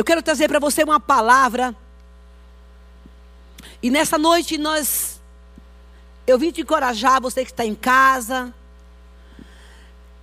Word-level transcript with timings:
Eu 0.00 0.04
quero 0.04 0.22
trazer 0.22 0.48
para 0.48 0.58
você 0.58 0.82
uma 0.82 0.98
palavra. 0.98 1.76
E 3.82 3.90
nessa 3.90 4.16
noite 4.16 4.56
nós. 4.56 5.20
Eu 6.26 6.38
vim 6.38 6.50
te 6.50 6.62
encorajar, 6.62 7.20
você 7.20 7.44
que 7.44 7.50
está 7.50 7.66
em 7.66 7.74
casa. 7.74 8.50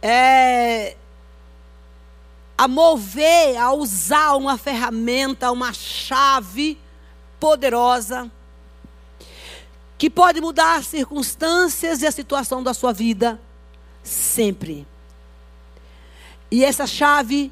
É, 0.02 0.98
a 2.58 2.68
mover, 2.68 3.56
a 3.58 3.72
usar 3.72 4.36
uma 4.36 4.58
ferramenta, 4.58 5.52
uma 5.52 5.72
chave 5.72 6.80
poderosa 7.40 8.32
que 9.96 10.10
pode 10.10 10.42
mudar 10.42 10.78
as 10.78 10.88
circunstâncias 10.88 12.02
e 12.02 12.08
a 12.08 12.12
situação 12.12 12.64
da 12.64 12.74
sua 12.74 12.94
vida 12.94 13.40
sempre. 14.02 14.88
E 16.50 16.66
essa 16.66 16.88
chave, 16.88 17.52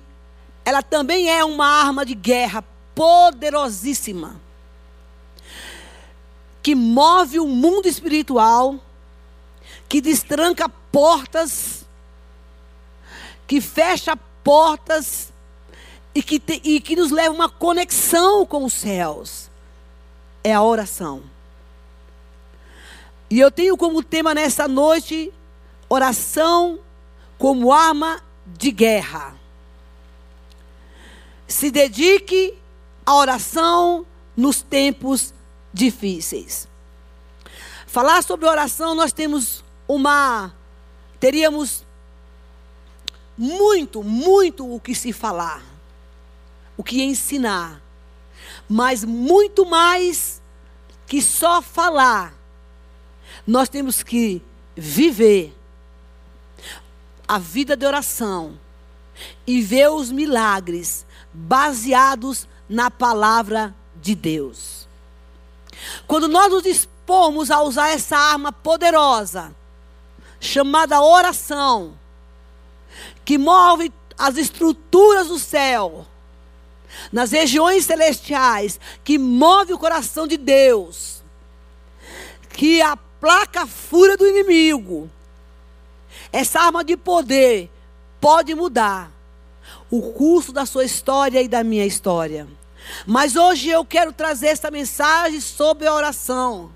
ela 0.66 0.82
também 0.82 1.30
é 1.30 1.46
uma 1.46 1.68
arma 1.68 2.04
de 2.04 2.16
guerra 2.16 2.64
poderosíssima 2.96 4.42
que 6.66 6.74
move 6.74 7.40
o 7.40 7.48
mundo 7.48 7.88
espiritual, 7.88 8.80
que 9.88 10.02
destranca 10.02 10.68
portas, 10.68 11.86
que 13.46 13.62
fecha 13.62 14.18
portas 14.44 15.32
e 16.16 16.24
que, 16.24 16.40
te, 16.40 16.60
e 16.64 16.82
que 16.82 16.96
nos 16.96 17.12
leva 17.12 17.30
a 17.30 17.36
uma 17.36 17.48
conexão 17.48 18.48
com 18.48 18.66
os 18.66 18.74
céus. 18.74 19.52
É 20.44 20.56
a 20.56 20.64
oração. 20.64 21.22
E 23.30 23.40
eu 23.40 23.52
tenho 23.52 23.78
como 23.78 24.02
tema 24.02 24.34
nessa 24.34 24.68
noite 24.68 25.32
oração 25.88 26.80
como 27.38 27.72
arma 27.72 28.24
de 28.44 28.72
guerra. 28.72 29.35
Se 31.48 31.70
dedique 31.72 32.58
à 33.06 33.16
oração 33.16 34.06
nos 34.36 34.62
tempos 34.62 35.34
difíceis. 35.74 36.68
Falar 37.88 38.24
sobre 38.24 38.48
oração, 38.48 38.96
nós 38.96 39.14
temos 39.14 39.64
uma 39.88 40.54
teríamos 41.20 41.84
muito, 43.38 44.04
muito 44.04 44.74
o 44.74 44.80
que 44.80 44.94
se 44.94 45.12
falar, 45.12 45.64
o 46.78 46.84
que 46.84 47.02
ensinar, 47.02 47.82
mas 48.70 49.04
muito 49.04 49.66
mais 49.66 50.42
que 51.08 51.22
só 51.22 51.62
falar 51.62 52.34
nós 53.46 53.70
temos 53.70 54.02
que 54.02 54.42
viver 54.76 55.56
a 57.28 57.38
vida 57.38 57.76
de 57.76 57.86
oração 57.86 58.60
e 59.46 59.62
ver 59.62 59.90
os 59.90 60.12
milagres 60.12 61.06
baseados 61.36 62.48
na 62.70 62.90
palavra 62.90 63.76
de 64.02 64.16
Deus. 64.16 64.88
Quando 66.08 66.28
nós 66.28 66.52
nos 66.52 66.64
dispomos 66.64 67.52
a 67.52 67.62
usar 67.62 67.90
essa 67.90 68.18
arma 68.18 68.52
poderosa, 68.52 69.54
chamada 70.40 71.02
oração, 71.02 71.94
que 73.26 73.38
move 73.38 73.92
as 74.18 74.38
estruturas 74.38 75.28
do 75.28 75.38
céu, 75.38 76.08
nas 77.12 77.32
regiões 77.32 77.86
celestiais, 77.86 78.80
que 79.04 79.18
move 79.18 79.74
o 79.74 79.78
coração 79.78 80.26
de 80.26 80.38
Deus, 80.38 81.22
que 82.50 82.82
aplaca 82.82 83.64
a 83.64 83.68
fúria 83.68 84.16
do 84.16 84.26
inimigo. 84.26 85.12
Essa 86.32 86.62
arma 86.62 86.84
de 86.84 86.96
poder 86.96 87.70
pode 88.22 88.56
mudar 88.56 89.15
o 89.98 90.14
curso 90.14 90.52
da 90.52 90.66
sua 90.66 90.84
história 90.84 91.42
e 91.42 91.48
da 91.48 91.64
minha 91.64 91.86
história. 91.86 92.48
Mas 93.06 93.36
hoje 93.36 93.70
eu 93.70 93.86
quero 93.86 94.14
trazer 94.14 94.48
essa 94.48 94.70
mensagem 94.70 95.42
sobre 95.42 95.88
a 95.88 95.94
oração. 95.94 96.72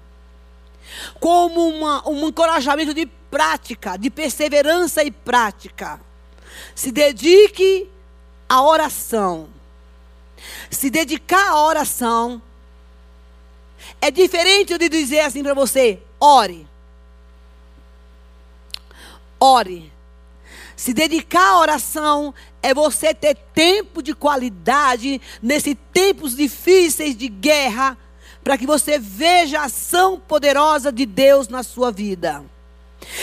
Como 1.20 1.68
uma, 1.68 2.08
um 2.10 2.28
encorajamento 2.28 2.94
de 2.94 3.06
prática, 3.06 3.98
de 3.98 4.10
perseverança 4.10 5.04
e 5.04 5.12
prática. 5.12 6.00
Se 6.74 6.92
dedique 6.92 7.90
à 8.48 8.62
oração. 8.64 9.50
Se 10.72 10.90
dedicar 10.90 11.50
à 11.50 11.64
oração 11.64 12.42
é 14.02 14.10
diferente 14.10 14.78
de 14.78 14.90
dizer 14.90 15.22
assim 15.22 15.44
para 15.44 15.54
você: 15.54 16.02
ore. 16.20 16.68
Ore. 19.40 19.92
Se 20.76 20.94
dedicar 20.94 21.46
à 21.46 21.60
oração 21.60 22.34
é 22.62 22.74
você 22.74 23.14
ter 23.14 23.36
tempo 23.54 24.02
de 24.02 24.14
qualidade 24.14 25.22
nesses 25.42 25.76
tempos 25.94 26.36
difíceis 26.36 27.16
de 27.16 27.28
guerra, 27.28 27.98
para 28.44 28.58
que 28.58 28.66
você 28.66 28.98
veja 28.98 29.60
a 29.60 29.66
ação 29.66 30.20
poderosa 30.20 30.92
de 30.92 31.06
Deus 31.06 31.48
na 31.48 31.64
sua 31.64 31.92
vida. 31.92 32.44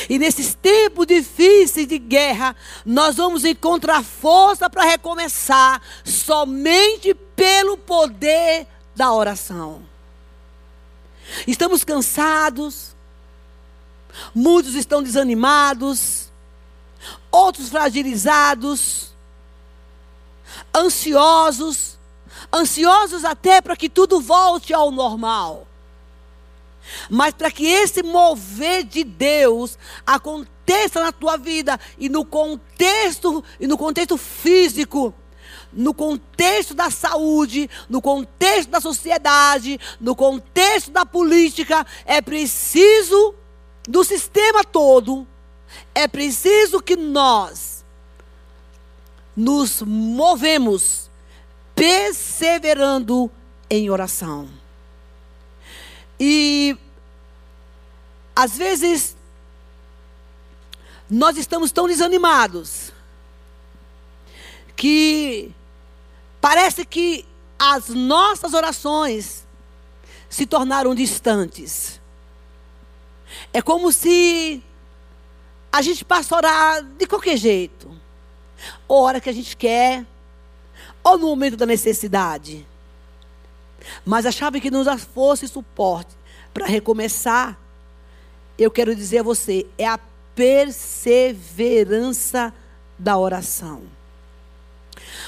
E 0.08 0.18
nesses 0.18 0.54
tempos 0.54 1.06
difíceis 1.06 1.86
de 1.86 1.98
guerra, 1.98 2.56
nós 2.84 3.16
vamos 3.16 3.44
encontrar 3.44 4.02
força 4.02 4.70
para 4.70 4.84
recomeçar 4.84 5.80
somente 6.04 7.14
pelo 7.14 7.76
poder 7.76 8.66
da 8.94 9.12
oração. 9.12 9.82
Estamos 11.46 11.84
cansados, 11.84 12.94
muitos 14.34 14.74
estão 14.74 15.02
desanimados, 15.02 16.30
outros 17.30 17.68
fragilizados, 17.68 19.14
ansiosos, 20.74 21.98
ansiosos 22.52 23.24
até 23.24 23.60
para 23.60 23.76
que 23.76 23.88
tudo 23.88 24.20
volte 24.20 24.72
ao 24.72 24.90
normal. 24.90 25.66
Mas 27.10 27.34
para 27.34 27.50
que 27.50 27.66
esse 27.66 28.02
mover 28.02 28.84
de 28.84 29.02
Deus 29.02 29.78
aconteça 30.06 31.02
na 31.02 31.12
tua 31.12 31.36
vida 31.36 31.78
e 31.98 32.08
no 32.08 32.24
contexto 32.24 33.42
e 33.58 33.66
no 33.66 33.76
contexto 33.76 34.16
físico, 34.16 35.12
no 35.72 35.92
contexto 35.92 36.74
da 36.74 36.90
saúde, 36.90 37.68
no 37.88 38.00
contexto 38.00 38.70
da 38.70 38.80
sociedade, 38.80 39.78
no 40.00 40.14
contexto 40.14 40.90
da 40.90 41.04
política, 41.04 41.84
é 42.04 42.20
preciso 42.20 43.34
do 43.86 44.02
sistema 44.04 44.64
todo, 44.64 45.26
é 45.94 46.08
preciso 46.08 46.80
que 46.80 46.96
nós 46.96 47.75
nos 49.36 49.82
movemos 49.82 51.10
perseverando 51.74 53.30
em 53.68 53.90
oração. 53.90 54.48
E 56.18 56.76
às 58.34 58.56
vezes 58.56 59.16
nós 61.10 61.36
estamos 61.36 61.70
tão 61.70 61.86
desanimados 61.86 62.92
que 64.74 65.54
Parece 66.46 66.84
que 66.84 67.26
as 67.58 67.88
nossas 67.88 68.54
orações 68.54 69.44
se 70.30 70.46
tornaram 70.46 70.94
distantes. 70.94 72.00
É 73.52 73.60
como 73.60 73.90
se 73.90 74.62
a 75.72 75.82
gente 75.82 76.04
passa 76.04 76.36
a 76.36 76.38
orar 76.38 76.84
de 76.84 77.04
qualquer 77.04 77.36
jeito. 77.36 77.95
Ou 78.88 79.02
hora 79.02 79.20
que 79.20 79.30
a 79.30 79.32
gente 79.32 79.56
quer, 79.56 80.04
ou 81.02 81.18
no 81.18 81.26
momento 81.28 81.56
da 81.56 81.66
necessidade. 81.66 82.66
Mas 84.04 84.26
a 84.26 84.32
chave 84.32 84.60
que 84.60 84.70
nos 84.70 84.86
dá 84.86 84.98
força 84.98 85.44
e 85.44 85.48
suporte 85.48 86.10
para 86.52 86.66
recomeçar, 86.66 87.56
eu 88.58 88.70
quero 88.70 88.94
dizer 88.94 89.18
a 89.18 89.22
você, 89.22 89.66
é 89.78 89.86
a 89.86 89.98
perseverança 90.34 92.52
da 92.98 93.16
oração. 93.16 93.82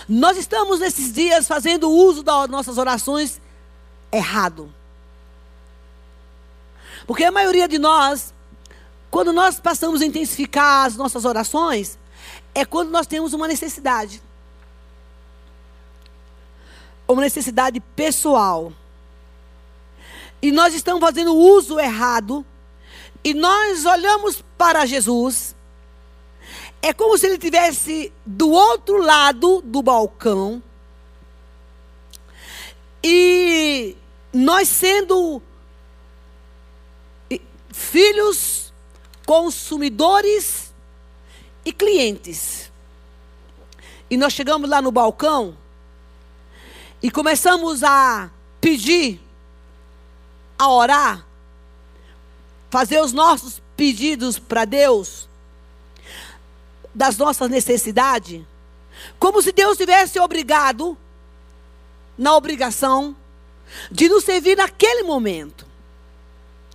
Nós 0.09 0.37
estamos 0.37 0.81
nesses 0.81 1.13
dias 1.13 1.47
fazendo 1.47 1.89
uso 1.91 2.23
das 2.23 2.49
nossas 2.49 2.79
orações 2.79 3.41
errado. 4.11 4.73
Porque 7.07 7.25
a 7.25 7.33
maioria 7.33 7.69
de 7.69 7.79
nós, 7.79 8.35
quando 9.11 9.33
nós 9.33 9.61
passamos 9.61 10.03
a 10.03 10.07
intensificar 10.07 10.87
as 10.87 10.97
nossas 10.97 11.25
orações, 11.25 11.98
é 12.61 12.65
quando 12.65 12.91
nós 12.91 13.07
temos 13.07 13.33
uma 13.33 13.47
necessidade. 13.47 14.23
Uma 17.07 17.23
necessidade 17.23 17.81
pessoal. 17.81 18.73
E 20.43 20.51
nós 20.51 20.75
estamos 20.75 21.01
fazendo 21.01 21.35
uso 21.35 21.79
errado. 21.79 22.45
E 23.23 23.35
nós 23.35 23.85
olhamos 23.85 24.43
para 24.57 24.87
Jesus 24.87 25.55
é 26.81 26.93
como 26.93 27.19
se 27.19 27.27
ele 27.27 27.39
tivesse 27.39 28.13
do 28.25 28.51
outro 28.51 28.99
lado 28.99 29.61
do 29.65 29.83
balcão. 29.83 30.63
E 33.03 33.97
nós 34.33 34.69
sendo 34.69 35.43
filhos, 37.73 38.73
consumidores 39.27 40.68
e 41.69 41.73
clientes. 41.73 42.73
E 44.09 44.17
nós 44.17 44.33
chegamos 44.33 44.71
lá 44.71 44.81
no 44.81 44.91
balcão 44.91 45.55
e 47.03 47.11
começamos 47.11 47.85
a 47.85 48.31
pedir, 48.59 49.21
a 50.59 50.71
orar, 50.71 51.27
fazer 52.71 53.01
os 53.01 53.13
nossos 53.13 53.61
pedidos 53.77 54.39
para 54.39 54.65
Deus, 54.65 55.29
das 56.95 57.19
nossas 57.19 57.51
necessidades, 57.51 58.43
como 59.19 59.43
se 59.43 59.53
Deus 59.53 59.77
tivesse 59.77 60.19
obrigado, 60.19 60.97
na 62.17 62.35
obrigação, 62.35 63.15
de 63.93 64.09
nos 64.09 64.25
servir 64.25 64.57
naquele 64.57 65.03
momento. 65.03 65.67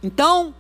Então, 0.03 0.53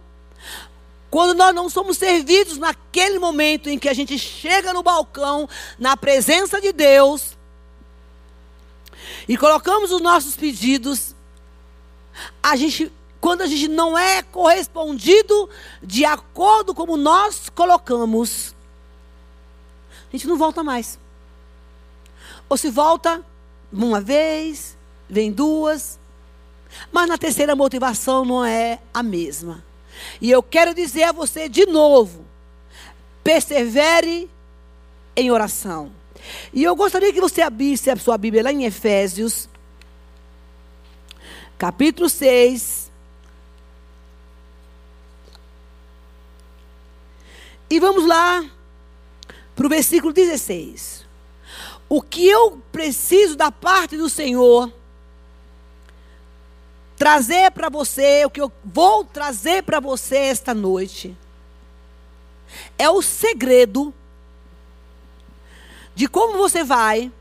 quando 1.13 1.37
nós 1.37 1.53
não 1.53 1.69
somos 1.69 1.95
servidos 1.95 2.57
naquele 2.57 3.19
momento 3.19 3.69
em 3.69 3.77
que 3.77 3.87
a 3.87 3.93
gente 3.93 4.17
chega 4.17 4.73
no 4.73 4.81
balcão, 4.81 5.47
na 5.77 5.95
presença 5.95 6.59
de 6.59 6.73
Deus, 6.73 7.37
e 9.27 9.37
colocamos 9.37 9.91
os 9.91 10.01
nossos 10.01 10.35
pedidos, 10.35 11.13
a 12.41 12.55
gente, 12.55 12.91
quando 13.21 13.41
a 13.41 13.45
gente 13.45 13.67
não 13.67 13.95
é 13.95 14.23
correspondido 14.23 15.47
de 15.83 16.03
acordo 16.03 16.73
como 16.73 16.97
nós 16.97 17.47
colocamos, 17.47 18.55
a 20.11 20.17
gente 20.17 20.27
não 20.27 20.35
volta 20.35 20.63
mais. 20.63 20.97
Ou 22.49 22.57
se 22.57 22.71
volta 22.71 23.23
uma 23.71 24.01
vez, 24.01 24.75
vem 25.07 25.31
duas, 25.31 25.99
mas 26.91 27.07
na 27.07 27.19
terceira 27.19 27.55
motivação 27.55 28.25
não 28.25 28.43
é 28.43 28.79
a 28.91 29.03
mesma. 29.03 29.63
E 30.21 30.29
eu 30.31 30.41
quero 30.41 30.73
dizer 30.73 31.03
a 31.03 31.11
você 31.11 31.47
de 31.49 31.65
novo: 31.65 32.25
persevere 33.23 34.29
em 35.15 35.31
oração. 35.31 35.91
E 36.53 36.63
eu 36.63 36.75
gostaria 36.75 37.11
que 37.11 37.21
você 37.21 37.41
abrisse 37.41 37.89
a 37.89 37.95
sua 37.95 38.17
Bíblia 38.17 38.43
lá 38.43 38.51
em 38.51 38.63
Efésios, 38.63 39.49
capítulo 41.57 42.09
6. 42.09 42.91
E 47.69 47.79
vamos 47.79 48.05
lá 48.05 48.45
para 49.55 49.65
o 49.65 49.69
versículo 49.69 50.13
16. 50.13 51.05
O 51.89 52.01
que 52.01 52.27
eu 52.27 52.61
preciso 52.71 53.35
da 53.35 53.51
parte 53.51 53.97
do 53.97 54.09
Senhor 54.09 54.71
trazer 56.97 57.51
para 57.51 57.69
você, 57.69 58.25
o 58.25 58.29
que 58.29 58.41
eu 58.41 58.51
vou 58.63 59.03
trazer 59.03 59.63
para 59.63 59.79
você 59.79 60.17
esta 60.17 60.53
noite, 60.53 61.15
é 62.77 62.89
o 62.89 63.01
segredo 63.01 63.93
de 65.95 66.07
como 66.07 66.37
você 66.37 66.63
vai 66.63 67.11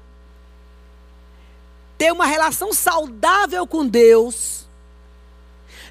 ter 1.98 2.12
uma 2.12 2.26
relação 2.26 2.72
saudável 2.72 3.66
com 3.66 3.86
Deus, 3.86 4.66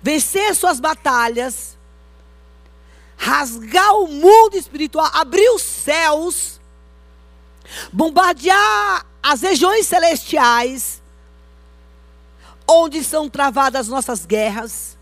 vencer 0.01 0.53
suas 0.55 0.79
batalhas, 0.79 1.77
rasgar 3.15 3.95
o 3.95 4.07
mundo 4.07 4.57
espiritual, 4.57 5.09
abrir 5.13 5.47
os 5.51 5.61
céus, 5.61 6.59
bombardear 7.93 9.05
as 9.21 9.41
regiões 9.41 9.85
celestiais, 9.87 11.00
onde 12.71 13.03
são 13.03 13.29
travadas 13.29 13.88
nossas 13.88 14.25
guerras, 14.25 14.97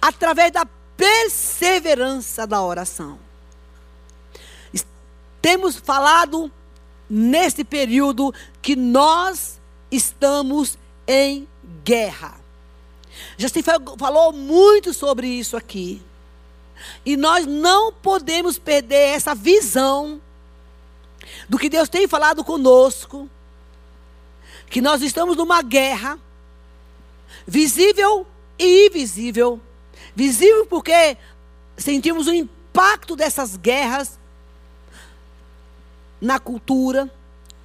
através 0.00 0.52
da 0.52 0.66
perseverança 0.96 2.46
da 2.46 2.62
oração. 2.62 3.18
Temos 5.42 5.74
falado 5.74 6.52
nesse 7.10 7.64
período 7.64 8.32
que 8.62 8.76
nós 8.76 9.60
estamos 9.90 10.78
em 11.06 11.48
guerra. 11.82 12.40
Já 13.36 13.48
se 13.48 13.60
falou 13.98 14.32
muito 14.32 14.94
sobre 14.94 15.26
isso 15.26 15.56
aqui. 15.56 16.00
E 17.04 17.16
nós 17.16 17.44
não 17.44 17.92
podemos 17.92 18.56
perder 18.56 19.14
essa 19.16 19.34
visão 19.34 20.20
do 21.48 21.58
que 21.58 21.68
Deus 21.68 21.88
tem 21.88 22.06
falado 22.06 22.44
conosco. 22.44 23.28
Que 24.72 24.80
nós 24.80 25.02
estamos 25.02 25.36
numa 25.36 25.60
guerra 25.60 26.18
visível 27.46 28.26
e 28.58 28.86
invisível. 28.86 29.60
Visível 30.16 30.64
porque 30.64 31.14
sentimos 31.76 32.26
o 32.26 32.32
impacto 32.32 33.14
dessas 33.14 33.54
guerras 33.54 34.18
na 36.18 36.38
cultura, 36.38 37.12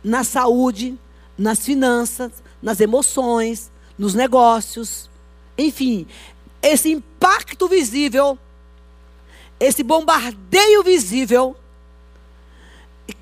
na 0.04 0.26
saúde, 0.26 1.00
nas 1.38 1.66
finanças, 1.66 2.44
nas 2.62 2.82
emoções, 2.82 3.72
nos 3.98 4.14
negócios. 4.14 5.10
Enfim, 5.58 6.06
esse 6.62 6.92
impacto 6.92 7.70
visível, 7.70 8.38
esse 9.62 9.82
bombardeio 9.82 10.84
visível, 10.84 11.56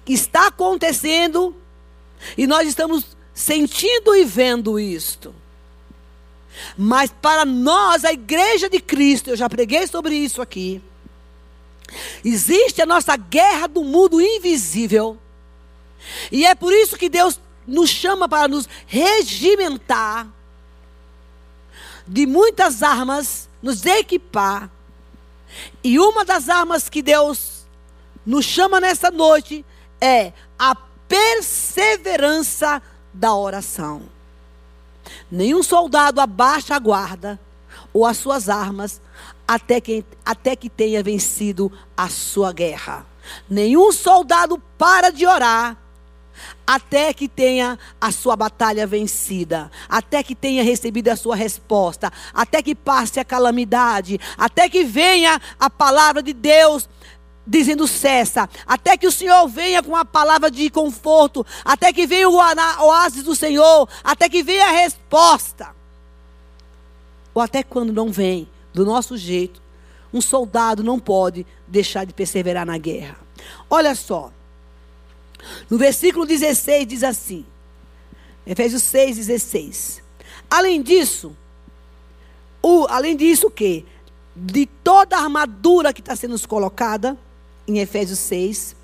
está 0.07 0.47
acontecendo 0.47 1.55
e 2.35 2.47
nós 2.47 2.67
estamos 2.67 3.14
sentindo 3.35 4.15
e 4.15 4.23
vendo 4.23 4.79
isto. 4.79 5.35
Mas 6.77 7.11
para 7.21 7.43
nós, 7.43 8.05
a 8.05 8.13
igreja 8.13 8.69
de 8.69 8.79
Cristo, 8.79 9.29
eu 9.31 9.35
já 9.35 9.49
preguei 9.49 9.85
sobre 9.85 10.15
isso 10.15 10.41
aqui. 10.41 10.81
Existe 12.23 12.81
a 12.81 12.85
nossa 12.85 13.17
guerra 13.17 13.67
do 13.67 13.83
mundo 13.83 14.21
invisível. 14.21 15.17
E 16.31 16.45
é 16.45 16.55
por 16.55 16.71
isso 16.73 16.97
que 16.97 17.09
Deus 17.09 17.39
nos 17.67 17.89
chama 17.89 18.29
para 18.29 18.47
nos 18.47 18.69
regimentar 18.87 20.27
de 22.07 22.25
muitas 22.25 22.81
armas, 22.81 23.49
nos 23.61 23.85
equipar. 23.85 24.71
E 25.83 25.99
uma 25.99 26.23
das 26.23 26.47
armas 26.47 26.87
que 26.87 27.01
Deus 27.01 27.65
nos 28.25 28.45
chama 28.45 28.79
nessa 28.79 29.11
noite 29.11 29.65
é 29.99 30.31
a 30.57 30.75
perseverança 31.07 32.81
da 33.15 33.33
oração. 33.33 34.03
Nenhum 35.31 35.63
soldado 35.63 36.19
abaixa 36.19 36.75
a 36.75 36.79
guarda 36.79 37.39
ou 37.93 38.05
as 38.05 38.17
suas 38.17 38.49
armas 38.49 39.01
até 39.47 39.79
que, 39.79 40.03
até 40.25 40.55
que 40.55 40.69
tenha 40.69 41.01
vencido 41.01 41.71
a 41.95 42.09
sua 42.09 42.51
guerra. 42.51 43.05
Nenhum 43.49 43.91
soldado 43.91 44.61
para 44.77 45.11
de 45.11 45.25
orar 45.25 45.77
até 46.67 47.13
que 47.13 47.29
tenha 47.29 47.79
a 47.99 48.11
sua 48.11 48.35
batalha 48.35 48.85
vencida, 48.85 49.71
até 49.87 50.21
que 50.21 50.35
tenha 50.35 50.63
recebido 50.63 51.07
a 51.07 51.15
sua 51.15 51.35
resposta, 51.35 52.11
até 52.33 52.61
que 52.61 52.75
passe 52.75 53.19
a 53.19 53.25
calamidade, 53.25 54.19
até 54.37 54.67
que 54.67 54.83
venha 54.83 55.39
a 55.57 55.69
palavra 55.69 56.21
de 56.21 56.33
Deus 56.33 56.89
dizendo 57.45 57.87
cessa, 57.87 58.49
até 58.65 58.97
que 58.97 59.07
o 59.07 59.11
Senhor 59.11 59.47
venha 59.47 59.83
com 59.83 59.95
a 59.95 60.03
palavra 60.03 60.49
de 60.49 60.69
conforto, 60.69 61.45
até 61.63 61.93
que 61.93 62.07
venha 62.07 62.27
o 62.29 62.35
oásis 62.35 63.23
do 63.23 63.35
Senhor, 63.35 63.87
até 64.03 64.27
que 64.27 64.41
venha 64.41 64.67
a 64.67 64.71
resposta. 64.71 65.75
Ou 67.33 67.41
até 67.41 67.61
quando 67.63 67.93
não 67.93 68.11
vem, 68.11 68.47
do 68.73 68.85
nosso 68.85 69.17
jeito, 69.17 69.61
um 70.13 70.21
soldado 70.21 70.83
não 70.83 70.99
pode 70.99 71.45
deixar 71.67 72.05
de 72.05 72.13
perseverar 72.13 72.65
na 72.65 72.77
guerra. 72.77 73.17
Olha 73.69 73.93
só, 73.93 74.31
no 75.69 75.77
versículo 75.77 76.25
16 76.25 76.87
diz 76.87 77.03
assim, 77.03 77.45
Efésios 78.45 78.83
6, 78.83 79.17
16. 79.17 80.03
Além 80.49 80.81
disso, 80.81 81.35
o, 82.61 82.85
além 82.89 83.15
disso 83.15 83.47
o 83.47 83.51
quê? 83.51 83.83
De 84.35 84.65
toda 84.65 85.17
a 85.17 85.21
armadura 85.21 85.93
que 85.93 86.01
está 86.01 86.15
sendo 86.15 86.35
colocada, 86.47 87.17
em 87.67 87.79
Efésios 87.79 88.19
6, 88.19 88.75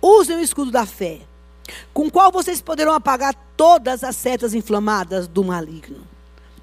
usem 0.00 0.36
o 0.36 0.40
escudo 0.40 0.70
da 0.70 0.86
fé, 0.86 1.20
com 1.92 2.06
o 2.06 2.10
qual 2.10 2.32
vocês 2.32 2.60
poderão 2.60 2.92
apagar 2.92 3.34
todas 3.56 4.02
as 4.02 4.16
setas 4.16 4.54
inflamadas 4.54 5.28
do 5.28 5.44
maligno. 5.44 6.06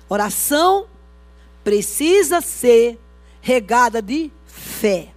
Oração 0.09 0.85
precisa 1.63 2.41
ser 2.41 2.99
regada 3.41 4.01
de 4.01 4.31
fé. 4.45 5.09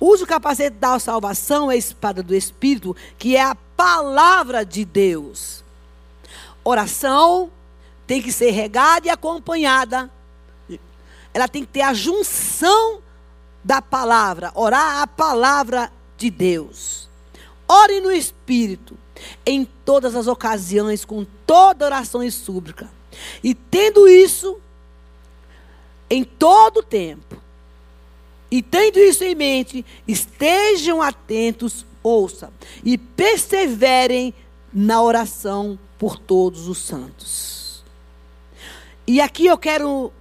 Use 0.00 0.22
o 0.22 0.26
capacete 0.26 0.76
da 0.76 0.98
salvação, 0.98 1.68
a 1.68 1.76
espada 1.76 2.22
do 2.22 2.34
Espírito, 2.34 2.96
que 3.18 3.36
é 3.36 3.42
a 3.42 3.54
palavra 3.54 4.64
de 4.64 4.84
Deus. 4.84 5.62
Oração 6.64 7.50
tem 8.06 8.20
que 8.20 8.32
ser 8.32 8.50
regada 8.50 9.06
e 9.06 9.10
acompanhada. 9.10 10.10
Ela 11.32 11.48
tem 11.48 11.64
que 11.64 11.72
ter 11.72 11.82
a 11.82 11.94
junção 11.94 13.00
da 13.64 13.80
palavra, 13.80 14.50
orar 14.54 15.02
a 15.02 15.06
palavra 15.06 15.92
de 16.16 16.30
Deus. 16.30 17.08
Ore 17.68 18.00
no 18.00 18.10
Espírito, 18.10 18.96
em 19.46 19.64
todas 19.64 20.14
as 20.14 20.26
ocasiões, 20.26 21.04
com 21.04 21.24
toda 21.46 21.84
oração 21.84 22.22
e 22.22 22.30
súplica. 22.30 22.90
E 23.42 23.54
tendo 23.54 24.08
isso, 24.08 24.58
em 26.10 26.24
todo 26.24 26.82
tempo, 26.82 27.40
e 28.50 28.60
tendo 28.60 28.98
isso 28.98 29.24
em 29.24 29.34
mente, 29.34 29.84
estejam 30.06 31.00
atentos, 31.00 31.86
ouça, 32.02 32.52
e 32.84 32.98
perseverem 32.98 34.34
na 34.72 35.02
oração 35.02 35.78
por 35.98 36.18
todos 36.18 36.68
os 36.68 36.78
santos. 36.78 37.82
E 39.06 39.20
aqui 39.20 39.46
eu 39.46 39.56
quero 39.56 40.12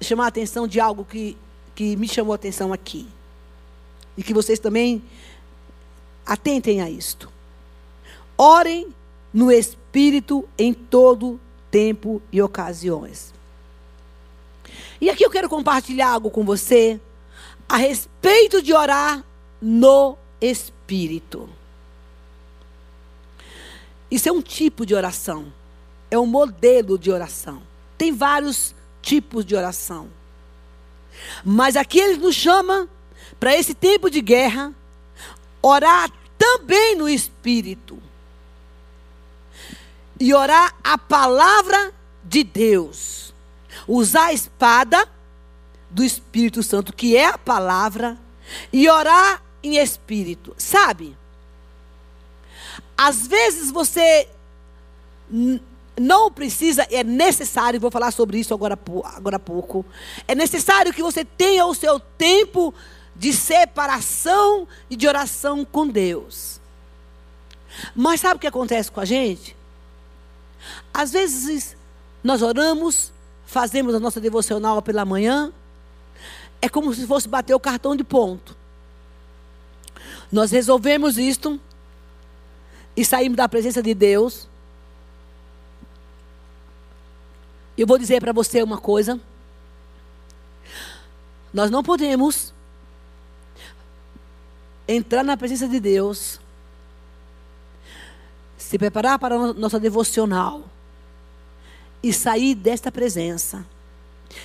chamar 0.00 0.24
a 0.24 0.28
atenção 0.28 0.68
de 0.68 0.80
algo 0.80 1.04
que, 1.04 1.36
que 1.74 1.96
me 1.96 2.08
chamou 2.08 2.32
a 2.32 2.36
atenção 2.36 2.72
aqui. 2.72 3.06
E 4.16 4.22
que 4.22 4.32
vocês 4.32 4.58
também 4.58 5.02
atentem 6.24 6.80
a 6.80 6.88
isto. 6.88 7.30
Orem 8.36 8.94
no 9.32 9.50
Espírito 9.50 10.48
em 10.56 10.72
todo 10.72 11.40
tempo 11.70 12.22
e 12.30 12.40
ocasiões. 12.40 13.34
E 15.00 15.10
aqui 15.10 15.24
eu 15.24 15.30
quero 15.30 15.48
compartilhar 15.48 16.10
algo 16.10 16.30
com 16.30 16.44
você 16.44 17.00
a 17.68 17.76
respeito 17.76 18.62
de 18.62 18.72
orar 18.72 19.24
no 19.60 20.16
Espírito. 20.40 21.48
Isso 24.10 24.28
é 24.28 24.32
um 24.32 24.40
tipo 24.40 24.86
de 24.86 24.94
oração. 24.94 25.52
É 26.10 26.18
um 26.18 26.26
modelo 26.26 26.96
de 26.96 27.10
oração. 27.10 27.62
Tem 27.98 28.12
vários 28.12 28.74
tipos 29.02 29.44
de 29.44 29.56
oração. 29.56 30.08
Mas 31.44 31.76
aqui 31.76 31.98
ele 31.98 32.18
nos 32.18 32.34
chama 32.34 32.88
para 33.38 33.56
esse 33.56 33.74
tempo 33.74 34.10
de 34.10 34.20
guerra, 34.20 34.72
orar 35.62 36.10
também 36.38 36.96
no 36.96 37.08
Espírito. 37.08 37.98
E 40.18 40.32
orar 40.32 40.74
a 40.82 40.96
palavra 40.96 41.92
de 42.22 42.44
Deus. 42.44 43.34
Usar 43.86 44.26
a 44.26 44.32
espada 44.32 45.08
do 45.90 46.02
Espírito 46.02 46.62
Santo, 46.62 46.92
que 46.92 47.16
é 47.16 47.26
a 47.26 47.38
palavra, 47.38 48.18
e 48.72 48.88
orar 48.88 49.42
em 49.62 49.76
espírito. 49.76 50.54
Sabe? 50.58 51.16
Às 52.96 53.26
vezes 53.26 53.70
você 53.70 54.28
não 55.98 56.30
precisa, 56.30 56.86
é 56.90 57.04
necessário, 57.04 57.80
vou 57.80 57.90
falar 57.90 58.10
sobre 58.10 58.38
isso 58.38 58.52
agora, 58.52 58.78
agora 59.16 59.36
há 59.36 59.40
pouco. 59.40 59.84
É 60.26 60.34
necessário 60.34 60.92
que 60.92 61.02
você 61.02 61.24
tenha 61.24 61.64
o 61.66 61.74
seu 61.74 62.00
tempo 62.00 62.74
de 63.14 63.32
separação 63.32 64.66
e 64.90 64.96
de 64.96 65.06
oração 65.06 65.64
com 65.64 65.86
Deus. 65.86 66.60
Mas 67.94 68.20
sabe 68.20 68.36
o 68.36 68.38
que 68.40 68.46
acontece 68.46 68.90
com 68.90 69.00
a 69.00 69.04
gente? 69.04 69.56
Às 70.92 71.12
vezes 71.12 71.76
nós 72.22 72.42
oramos, 72.42 73.12
fazemos 73.46 73.94
a 73.94 74.00
nossa 74.00 74.20
devocional 74.20 74.80
pela 74.82 75.04
manhã, 75.04 75.52
é 76.60 76.68
como 76.68 76.92
se 76.94 77.06
fosse 77.06 77.28
bater 77.28 77.54
o 77.54 77.60
cartão 77.60 77.94
de 77.94 78.02
ponto. 78.02 78.56
Nós 80.32 80.50
resolvemos 80.50 81.18
isto 81.18 81.60
e 82.96 83.04
saímos 83.04 83.36
da 83.36 83.48
presença 83.48 83.82
de 83.82 83.94
Deus. 83.94 84.48
Eu 87.76 87.86
vou 87.86 87.98
dizer 87.98 88.20
para 88.20 88.32
você 88.32 88.62
uma 88.62 88.78
coisa. 88.78 89.20
Nós 91.52 91.70
não 91.70 91.82
podemos 91.82 92.52
entrar 94.86 95.24
na 95.24 95.36
presença 95.36 95.66
de 95.66 95.80
Deus, 95.80 96.40
se 98.56 98.78
preparar 98.78 99.18
para 99.18 99.34
a 99.34 99.52
nossa 99.52 99.80
devocional 99.80 100.64
e 102.02 102.12
sair 102.12 102.54
desta 102.54 102.92
presença 102.92 103.64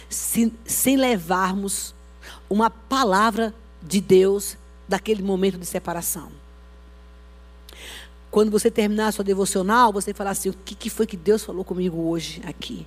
sem, 0.10 0.54
sem 0.66 0.96
levarmos 0.96 1.94
uma 2.50 2.70
palavra 2.70 3.54
de 3.82 4.02
Deus 4.02 4.58
daquele 4.88 5.22
momento 5.22 5.58
de 5.58 5.66
separação. 5.66 6.32
Quando 8.32 8.52
você 8.52 8.70
terminar 8.70 9.08
a 9.08 9.12
sua 9.12 9.24
devocional, 9.24 9.92
você 9.92 10.14
falar 10.14 10.32
assim: 10.32 10.50
o 10.50 10.54
que, 10.54 10.76
que 10.76 10.90
foi 10.90 11.08
que 11.08 11.18
Deus 11.18 11.44
falou 11.44 11.64
comigo 11.64 12.10
hoje 12.10 12.42
aqui? 12.46 12.86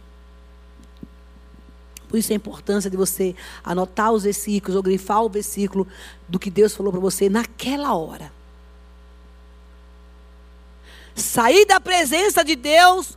Por 2.12 2.18
isso 2.18 2.30
a 2.30 2.36
importância 2.36 2.90
de 2.90 2.96
você 2.98 3.34
anotar 3.64 4.12
os 4.12 4.24
versículos 4.24 4.76
ou 4.76 4.82
grifar 4.82 5.22
o 5.22 5.30
versículo 5.30 5.88
do 6.28 6.38
que 6.38 6.50
Deus 6.50 6.76
falou 6.76 6.92
para 6.92 7.00
você 7.00 7.30
naquela 7.30 7.94
hora. 7.94 8.30
Sair 11.14 11.64
da 11.64 11.80
presença 11.80 12.44
de 12.44 12.54
Deus 12.54 13.16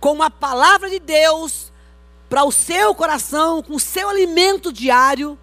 com 0.00 0.10
uma 0.14 0.28
palavra 0.28 0.90
de 0.90 0.98
Deus 0.98 1.70
para 2.28 2.42
o 2.42 2.50
seu 2.50 2.92
coração, 2.92 3.62
com 3.62 3.76
o 3.76 3.80
seu 3.80 4.08
alimento 4.08 4.72
diário. 4.72 5.38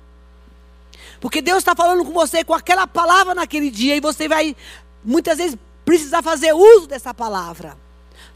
Porque 1.21 1.41
Deus 1.41 1.59
está 1.59 1.73
falando 1.73 2.03
com 2.03 2.11
você 2.11 2.43
com 2.43 2.53
aquela 2.53 2.85
palavra 2.85 3.33
naquele 3.33 3.71
dia 3.71 3.95
e 3.95 4.01
você 4.01 4.27
vai 4.27 4.53
muitas 5.01 5.37
vezes 5.37 5.57
precisar 5.85 6.21
fazer 6.21 6.51
uso 6.51 6.87
dessa 6.87 7.13
palavra. 7.13 7.77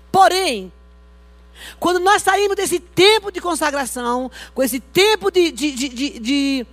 Porém, 0.09 0.71
quando 1.79 1.99
nós 1.99 2.23
saímos 2.23 2.55
desse 2.55 2.79
tempo 2.79 3.31
de 3.31 3.39
consagração, 3.39 4.31
com 4.53 4.63
esse 4.63 4.79
tempo 4.79 5.31
de, 5.31 5.51
de, 5.51 5.71
de, 5.71 5.89
de, 6.19 6.67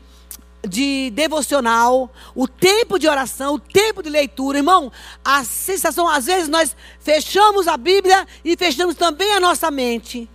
de 0.66 1.10
devocional, 1.10 2.12
o 2.34 2.48
tempo 2.48 2.98
de 2.98 3.08
oração, 3.08 3.54
o 3.54 3.58
tempo 3.58 4.02
de 4.02 4.08
leitura, 4.08 4.58
irmão, 4.58 4.90
a 5.24 5.44
sensação, 5.44 6.08
às 6.08 6.26
vezes 6.26 6.48
nós 6.48 6.76
fechamos 7.00 7.68
a 7.68 7.76
Bíblia 7.76 8.26
e 8.44 8.56
fechamos 8.56 8.94
também 8.94 9.32
a 9.32 9.40
nossa 9.40 9.70
mente. 9.70 10.28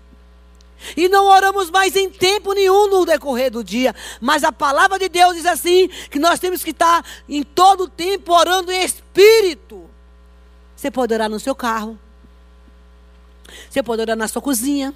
E 0.96 1.10
não 1.10 1.26
oramos 1.26 1.70
mais 1.70 1.96
em 1.96 2.10
tempo 2.10 2.54
nenhum 2.54 2.90
no 2.90 3.06
decorrer 3.06 3.52
do 3.52 3.64
dia. 3.64 3.94
Mas 4.22 4.44
a 4.44 4.52
palavra 4.52 4.98
de 4.98 5.10
Deus 5.10 5.36
diz 5.36 5.46
assim: 5.46 5.90
que 6.10 6.18
nós 6.18 6.40
temos 6.40 6.64
que 6.64 6.72
estar 6.72 7.04
em 7.28 7.44
todo 7.44 7.84
o 7.84 7.90
tempo 7.90 8.34
orando 8.34 8.72
em 8.72 8.84
espírito. 8.84 9.90
Você 10.76 10.90
pode 10.90 11.14
orar 11.14 11.30
no 11.30 11.40
seu 11.40 11.54
carro. 11.54 12.00
Você 13.70 13.84
pode 13.84 14.02
orar 14.02 14.16
na 14.16 14.28
sua 14.28 14.42
cozinha. 14.42 14.94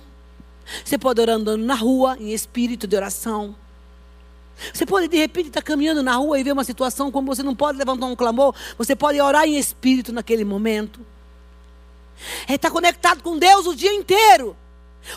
Você 0.84 0.98
pode 0.98 1.20
orar 1.20 1.36
andando 1.36 1.64
na 1.64 1.76
rua 1.76 2.18
em 2.20 2.32
espírito 2.32 2.88
de 2.88 2.96
oração. 2.96 3.56
Você 4.74 4.86
pode 4.86 5.08
de 5.08 5.18
repente 5.18 5.48
estar 5.48 5.62
caminhando 5.62 6.04
na 6.04 6.16
rua 6.16 6.40
e 6.40 6.44
ver 6.44 6.52
uma 6.52 6.64
situação 6.64 7.12
como 7.12 7.34
você 7.34 7.44
não 7.44 7.56
pode 7.56 7.78
levantar 7.78 8.06
um 8.06 8.16
clamor. 8.16 8.56
Você 8.78 8.96
pode 8.96 9.20
orar 9.20 9.46
em 9.46 9.58
espírito 9.58 10.14
naquele 10.14 10.46
momento. 10.46 11.00
É 12.48 12.56
estar 12.56 12.72
conectado 12.72 13.22
com 13.22 13.38
Deus 13.38 13.66
o 13.66 13.76
dia 13.76 13.94
inteiro. 13.94 14.56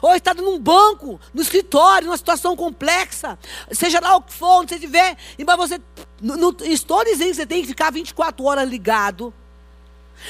Ou 0.02 0.14
está 0.14 0.34
num 0.34 0.58
banco, 0.58 1.20
no 1.32 1.40
escritório, 1.40 2.06
numa 2.06 2.16
situação 2.16 2.56
complexa, 2.56 3.38
seja 3.70 4.00
lá 4.00 4.16
o 4.16 4.22
que 4.22 4.32
for, 4.32 4.60
onde 4.60 4.70
você 4.70 4.74
estiver, 4.74 5.16
mas 5.46 5.56
você. 5.56 5.80
Não, 6.20 6.52
estou 6.64 7.04
dizendo 7.04 7.28
que 7.28 7.34
você 7.34 7.46
tem 7.46 7.60
que 7.62 7.68
ficar 7.68 7.92
24 7.92 8.44
horas 8.44 8.68
ligado. 8.68 9.32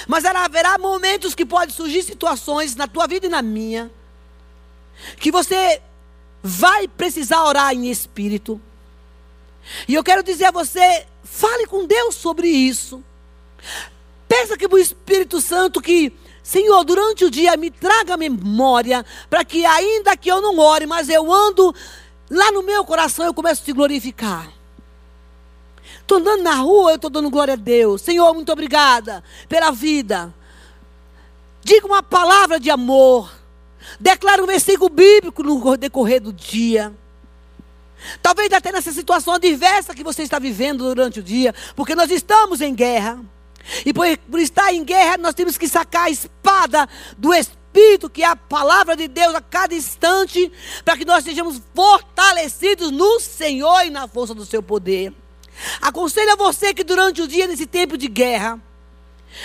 Mas 0.06 0.24
haverá 0.24 0.78
momentos 0.78 1.34
que 1.34 1.46
podem 1.46 1.74
surgir 1.74 2.02
situações 2.02 2.74
na 2.74 2.86
tua 2.86 3.06
vida 3.06 3.26
e 3.26 3.30
na 3.30 3.42
minha, 3.42 3.90
que 5.18 5.30
você 5.30 5.80
vai 6.42 6.86
precisar 6.88 7.44
orar 7.44 7.72
em 7.72 7.90
espírito. 7.90 8.60
E 9.88 9.94
eu 9.94 10.04
quero 10.04 10.22
dizer 10.22 10.46
a 10.46 10.50
você, 10.50 11.06
fale 11.24 11.66
com 11.66 11.86
Deus 11.86 12.14
sobre 12.14 12.48
isso. 12.48 13.02
Peça 14.28 14.56
que 14.56 14.66
o 14.66 14.78
Espírito 14.78 15.40
Santo 15.40 15.80
que 15.80 16.12
Senhor, 16.46 16.84
durante 16.84 17.24
o 17.24 17.30
dia 17.30 17.56
me 17.56 17.72
traga 17.72 18.16
memória, 18.16 19.04
para 19.28 19.44
que 19.44 19.66
ainda 19.66 20.16
que 20.16 20.30
eu 20.30 20.40
não 20.40 20.56
ore, 20.60 20.86
mas 20.86 21.08
eu 21.08 21.32
ando 21.32 21.74
lá 22.30 22.52
no 22.52 22.62
meu 22.62 22.84
coração, 22.84 23.26
eu 23.26 23.34
começo 23.34 23.62
a 23.62 23.64
te 23.64 23.72
glorificar. 23.72 24.55
Estou 26.06 26.18
andando 26.18 26.44
na 26.44 26.54
rua, 26.54 26.92
eu 26.92 26.94
estou 26.94 27.10
dando 27.10 27.28
glória 27.28 27.54
a 27.54 27.56
Deus. 27.56 28.00
Senhor, 28.00 28.32
muito 28.32 28.52
obrigada 28.52 29.24
pela 29.48 29.72
vida. 29.72 30.32
Diga 31.64 31.84
uma 31.84 32.00
palavra 32.00 32.60
de 32.60 32.70
amor. 32.70 33.28
Declara 33.98 34.40
um 34.40 34.46
versículo 34.46 34.88
bíblico 34.88 35.42
no 35.42 35.76
decorrer 35.76 36.22
do 36.22 36.32
dia. 36.32 36.94
Talvez 38.22 38.52
até 38.52 38.70
nessa 38.70 38.92
situação 38.92 39.34
adversa 39.34 39.96
que 39.96 40.04
você 40.04 40.22
está 40.22 40.38
vivendo 40.38 40.84
durante 40.84 41.18
o 41.18 41.22
dia, 41.24 41.52
porque 41.74 41.96
nós 41.96 42.08
estamos 42.08 42.60
em 42.60 42.72
guerra. 42.72 43.18
E 43.84 43.92
por, 43.92 44.06
por 44.30 44.38
estar 44.38 44.72
em 44.72 44.84
guerra, 44.84 45.18
nós 45.18 45.34
temos 45.34 45.58
que 45.58 45.66
sacar 45.66 46.04
a 46.04 46.10
espada 46.10 46.88
do 47.18 47.34
Espírito, 47.34 48.08
que 48.08 48.22
é 48.22 48.26
a 48.26 48.36
palavra 48.36 48.94
de 48.94 49.08
Deus 49.08 49.34
a 49.34 49.40
cada 49.40 49.74
instante, 49.74 50.52
para 50.84 50.96
que 50.96 51.04
nós 51.04 51.24
sejamos 51.24 51.60
fortalecidos 51.74 52.92
no 52.92 53.18
Senhor 53.18 53.86
e 53.86 53.90
na 53.90 54.06
força 54.06 54.32
do 54.32 54.46
seu 54.46 54.62
poder. 54.62 55.12
Aconselho 55.80 56.32
a 56.32 56.36
você 56.36 56.74
que 56.74 56.84
durante 56.84 57.22
o 57.22 57.28
dia, 57.28 57.46
nesse 57.46 57.66
tempo 57.66 57.96
de 57.96 58.08
guerra, 58.08 58.60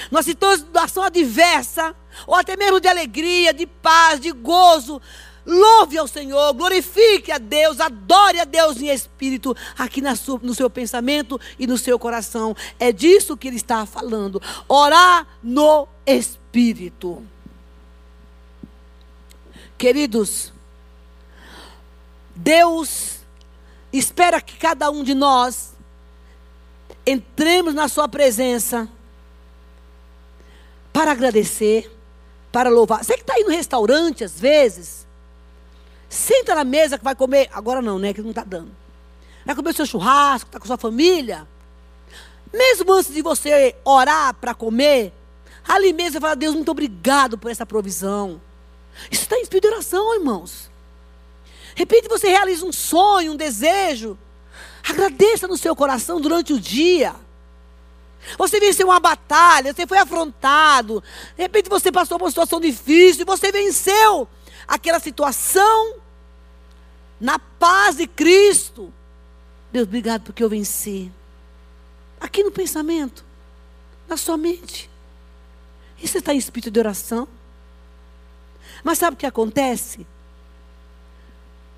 numa 0.09 0.23
situação 0.23 1.03
adversa, 1.03 1.95
ou 2.27 2.35
até 2.35 2.55
mesmo 2.55 2.79
de 2.79 2.87
alegria, 2.87 3.53
de 3.53 3.65
paz, 3.65 4.19
de 4.19 4.31
gozo, 4.31 5.01
Louve 5.45 5.97
ao 5.97 6.07
Senhor, 6.07 6.53
glorifique 6.53 7.31
a 7.31 7.39
Deus, 7.39 7.79
adore 7.79 8.39
a 8.39 8.45
Deus 8.45 8.79
em 8.79 8.89
espírito, 8.89 9.55
aqui 9.77 10.01
sua, 10.15 10.39
no 10.41 10.53
seu 10.53 10.69
pensamento 10.69 11.39
e 11.57 11.65
no 11.65 11.77
seu 11.77 11.97
coração. 11.97 12.55
É 12.79 12.91
disso 12.91 13.35
que 13.35 13.47
ele 13.47 13.57
está 13.57 13.85
falando. 13.85 14.41
Orar 14.67 15.27
no 15.41 15.87
espírito. 16.05 17.25
Queridos, 19.79 20.53
Deus 22.35 23.21
espera 23.91 24.39
que 24.39 24.57
cada 24.57 24.91
um 24.91 25.03
de 25.03 25.15
nós 25.15 25.73
entremos 27.05 27.73
na 27.73 27.87
sua 27.87 28.07
presença 28.07 28.87
para 30.93 31.11
agradecer, 31.11 31.91
para 32.51 32.69
louvar. 32.69 33.03
Você 33.03 33.15
que 33.15 33.21
está 33.21 33.35
aí 33.35 33.43
no 33.43 33.49
restaurante, 33.49 34.23
às 34.23 34.39
vezes, 34.39 35.07
senta 36.09 36.53
na 36.53 36.63
mesa 36.63 36.97
que 36.97 37.03
vai 37.03 37.15
comer. 37.15 37.49
Agora 37.53 37.81
não, 37.81 37.97
né? 37.97 38.13
Que 38.13 38.21
não 38.21 38.31
está 38.31 38.43
dando. 38.43 38.71
Vai 39.45 39.55
comer 39.55 39.69
o 39.71 39.73
seu 39.73 39.85
churrasco, 39.85 40.49
está 40.49 40.59
com 40.59 40.67
sua 40.67 40.77
família. 40.77 41.47
Mesmo 42.53 42.91
antes 42.91 43.13
de 43.13 43.21
você 43.21 43.75
orar 43.83 44.33
para 44.35 44.53
comer, 44.53 45.13
ali 45.67 45.93
mesmo 45.93 46.13
você 46.13 46.19
fala, 46.19 46.35
Deus, 46.35 46.53
muito 46.53 46.69
obrigado 46.69 47.37
por 47.37 47.49
essa 47.49 47.65
provisão. 47.65 48.41
Isso 49.09 49.23
está 49.23 49.37
em 49.37 49.41
espírito 49.41 49.69
de 49.69 49.73
oração, 49.73 50.13
irmãos. 50.13 50.69
De 51.73 51.79
repente 51.79 52.09
você 52.09 52.27
realiza 52.27 52.65
um 52.65 52.73
sonho, 52.73 53.31
um 53.31 53.35
desejo. 53.35 54.17
Agradeça 54.87 55.47
no 55.47 55.57
seu 55.57 55.75
coração 55.75 56.19
durante 56.19 56.53
o 56.53 56.59
dia. 56.59 57.15
Você 58.37 58.59
venceu 58.59 58.87
uma 58.87 58.99
batalha, 58.99 59.73
você 59.73 59.87
foi 59.87 59.97
afrontado. 59.97 61.03
De 61.35 61.41
repente 61.41 61.69
você 61.69 61.91
passou 61.91 62.17
por 62.17 62.25
uma 62.25 62.31
situação 62.31 62.59
difícil, 62.59 63.25
você 63.25 63.51
venceu 63.51 64.27
aquela 64.67 64.99
situação 64.99 65.95
na 67.19 67.37
paz 67.39 67.97
de 67.97 68.07
Cristo. 68.07 68.93
Deus, 69.71 69.87
obrigado 69.87 70.23
porque 70.23 70.43
eu 70.43 70.49
venci. 70.49 71.11
Aqui 72.19 72.43
no 72.43 72.51
pensamento, 72.51 73.23
na 74.07 74.17
sua 74.17 74.37
mente. 74.37 74.89
E 76.01 76.07
você 76.07 76.17
está 76.17 76.33
em 76.33 76.37
espírito 76.37 76.71
de 76.71 76.79
oração. 76.79 77.27
Mas 78.83 78.97
sabe 78.97 79.15
o 79.15 79.17
que 79.17 79.25
acontece? 79.25 80.05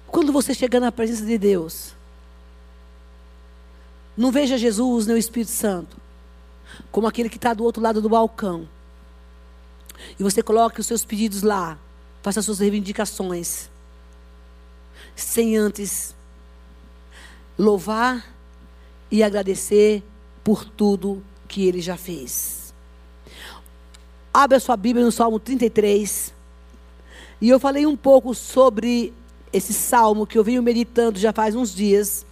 Quando 0.08 0.32
você 0.32 0.54
chega 0.54 0.80
na 0.80 0.92
presença 0.92 1.26
de 1.26 1.38
Deus, 1.38 1.94
não 4.16 4.32
veja 4.32 4.58
Jesus 4.58 5.08
nem 5.08 5.16
o 5.16 5.20
Espírito 5.20 5.52
Santo 5.52 6.04
como 6.92 7.08
aquele 7.08 7.30
que 7.30 7.38
está 7.38 7.54
do 7.54 7.64
outro 7.64 7.82
lado 7.82 8.02
do 8.02 8.10
balcão. 8.10 8.68
E 10.20 10.24
você 10.24 10.42
coloca 10.42 10.82
os 10.82 10.88
seus 10.88 11.06
pedidos 11.06 11.44
lá, 11.44 11.78
faça 12.22 12.40
as 12.40 12.46
suas 12.46 12.60
reivindicações, 12.60 13.70
sem 15.16 15.58
antes 15.58 16.16
louvar 17.58 18.26
e 19.12 19.22
agradecer 19.22 20.04
por 20.44 20.66
tudo 20.66 21.24
que 21.48 21.68
ele 21.68 21.82
já 21.82 21.96
fez. 21.96 22.74
Abra 24.34 24.60
sua 24.60 24.76
Bíblia 24.76 25.06
no 25.06 25.12
Salmo 25.12 25.40
33. 25.40 26.34
E 27.40 27.50
eu 27.50 27.60
falei 27.60 27.86
um 27.86 27.96
pouco 27.96 28.34
sobre 28.34 29.14
esse 29.52 29.74
salmo 29.74 30.26
que 30.26 30.38
eu 30.38 30.44
venho 30.44 30.64
meditando 30.64 31.20
já 31.20 31.32
faz 31.32 31.56
uns 31.56 31.74
dias. 31.74 32.26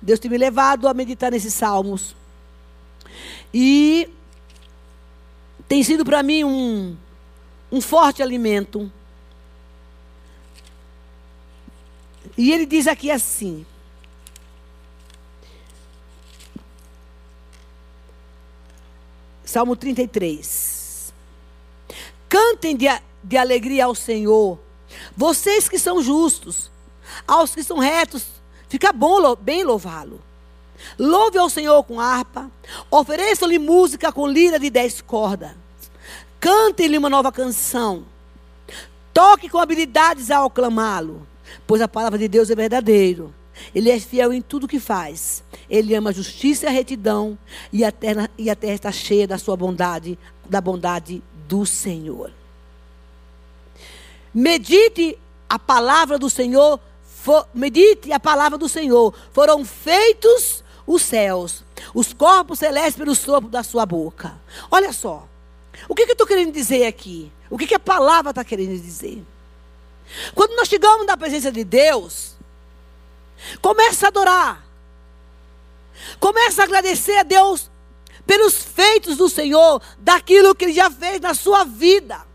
Deus 0.00 0.18
tem 0.18 0.30
me 0.30 0.38
levado 0.38 0.86
a 0.86 0.94
meditar 0.94 1.30
nesses 1.30 1.54
salmos. 1.54 2.14
E 3.52 4.08
tem 5.66 5.82
sido 5.82 6.04
para 6.04 6.22
mim 6.22 6.44
um, 6.44 6.96
um 7.70 7.80
forte 7.80 8.22
alimento. 8.22 8.90
E 12.36 12.52
ele 12.52 12.64
diz 12.64 12.86
aqui 12.86 13.10
assim: 13.10 13.66
Salmo 19.44 19.74
33. 19.74 21.12
Cantem 22.28 22.76
de, 22.76 22.86
de 23.24 23.36
alegria 23.36 23.86
ao 23.86 23.94
Senhor, 23.94 24.58
vocês 25.16 25.68
que 25.68 25.78
são 25.78 26.02
justos, 26.02 26.70
aos 27.26 27.54
que 27.54 27.64
são 27.64 27.78
retos, 27.78 28.37
fica 28.68 28.92
bom, 28.92 29.34
bem 29.36 29.64
louvá-lo. 29.64 30.20
Louve 30.98 31.38
ao 31.38 31.50
Senhor 31.50 31.82
com 31.84 32.00
harpa, 32.00 32.50
ofereçam-lhe 32.90 33.58
música 33.58 34.12
com 34.12 34.28
lira 34.28 34.58
de 34.58 34.70
dez 34.70 35.00
cordas, 35.00 35.52
cantem-lhe 36.38 36.96
uma 36.96 37.10
nova 37.10 37.32
canção, 37.32 38.04
toque 39.12 39.48
com 39.48 39.58
habilidades 39.58 40.30
ao 40.30 40.48
clamá-lo, 40.48 41.26
pois 41.66 41.82
a 41.82 41.88
palavra 41.88 42.18
de 42.18 42.28
Deus 42.28 42.50
é 42.50 42.54
verdadeiro. 42.54 43.34
Ele 43.74 43.90
é 43.90 43.98
fiel 43.98 44.32
em 44.32 44.40
tudo 44.40 44.68
que 44.68 44.78
faz. 44.78 45.42
Ele 45.68 45.92
ama 45.94 46.10
a 46.10 46.12
justiça 46.12 46.66
e 46.66 46.68
a 46.68 46.70
retidão, 46.70 47.36
e 47.72 47.84
a 47.84 47.90
terra, 47.90 48.30
e 48.38 48.48
a 48.48 48.54
terra 48.54 48.74
está 48.74 48.92
cheia 48.92 49.26
da 49.26 49.36
sua 49.36 49.56
bondade, 49.56 50.16
da 50.48 50.60
bondade 50.60 51.22
do 51.48 51.66
Senhor. 51.66 52.30
Medite 54.32 55.18
a 55.48 55.58
palavra 55.58 56.18
do 56.18 56.30
Senhor, 56.30 56.78
for, 57.28 57.46
medite 57.52 58.10
a 58.10 58.18
palavra 58.18 58.56
do 58.56 58.70
Senhor. 58.70 59.14
Foram 59.34 59.62
feitos 59.62 60.64
os 60.86 61.02
céus, 61.02 61.62
os 61.92 62.14
corpos 62.14 62.58
celestes 62.58 62.96
pelo 62.96 63.14
sopro 63.14 63.50
da 63.50 63.62
sua 63.62 63.84
boca. 63.84 64.40
Olha 64.70 64.94
só. 64.94 65.28
O 65.86 65.94
que, 65.94 66.06
que 66.06 66.12
eu 66.12 66.14
estou 66.14 66.26
querendo 66.26 66.52
dizer 66.52 66.86
aqui? 66.86 67.30
O 67.50 67.58
que, 67.58 67.66
que 67.66 67.74
a 67.74 67.78
palavra 67.78 68.30
está 68.30 68.42
querendo 68.42 68.80
dizer? 68.80 69.22
Quando 70.34 70.56
nós 70.56 70.68
chegamos 70.68 71.06
na 71.06 71.18
presença 71.18 71.52
de 71.52 71.64
Deus, 71.64 72.34
começa 73.60 74.06
a 74.06 74.08
adorar. 74.08 74.64
Começa 76.18 76.62
a 76.62 76.64
agradecer 76.64 77.18
a 77.18 77.22
Deus 77.22 77.70
pelos 78.26 78.64
feitos 78.64 79.18
do 79.18 79.28
Senhor, 79.28 79.82
daquilo 79.98 80.54
que 80.54 80.64
Ele 80.64 80.72
já 80.72 80.90
fez 80.90 81.20
na 81.20 81.34
sua 81.34 81.64
vida. 81.64 82.26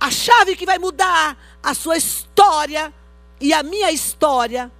A 0.00 0.10
chave 0.10 0.56
que 0.56 0.64
vai 0.64 0.78
mudar 0.78 1.36
a 1.62 1.74
sua 1.74 1.96
história 1.96 2.92
e 3.40 3.52
a 3.52 3.62
minha 3.62 3.90
história 3.90 4.70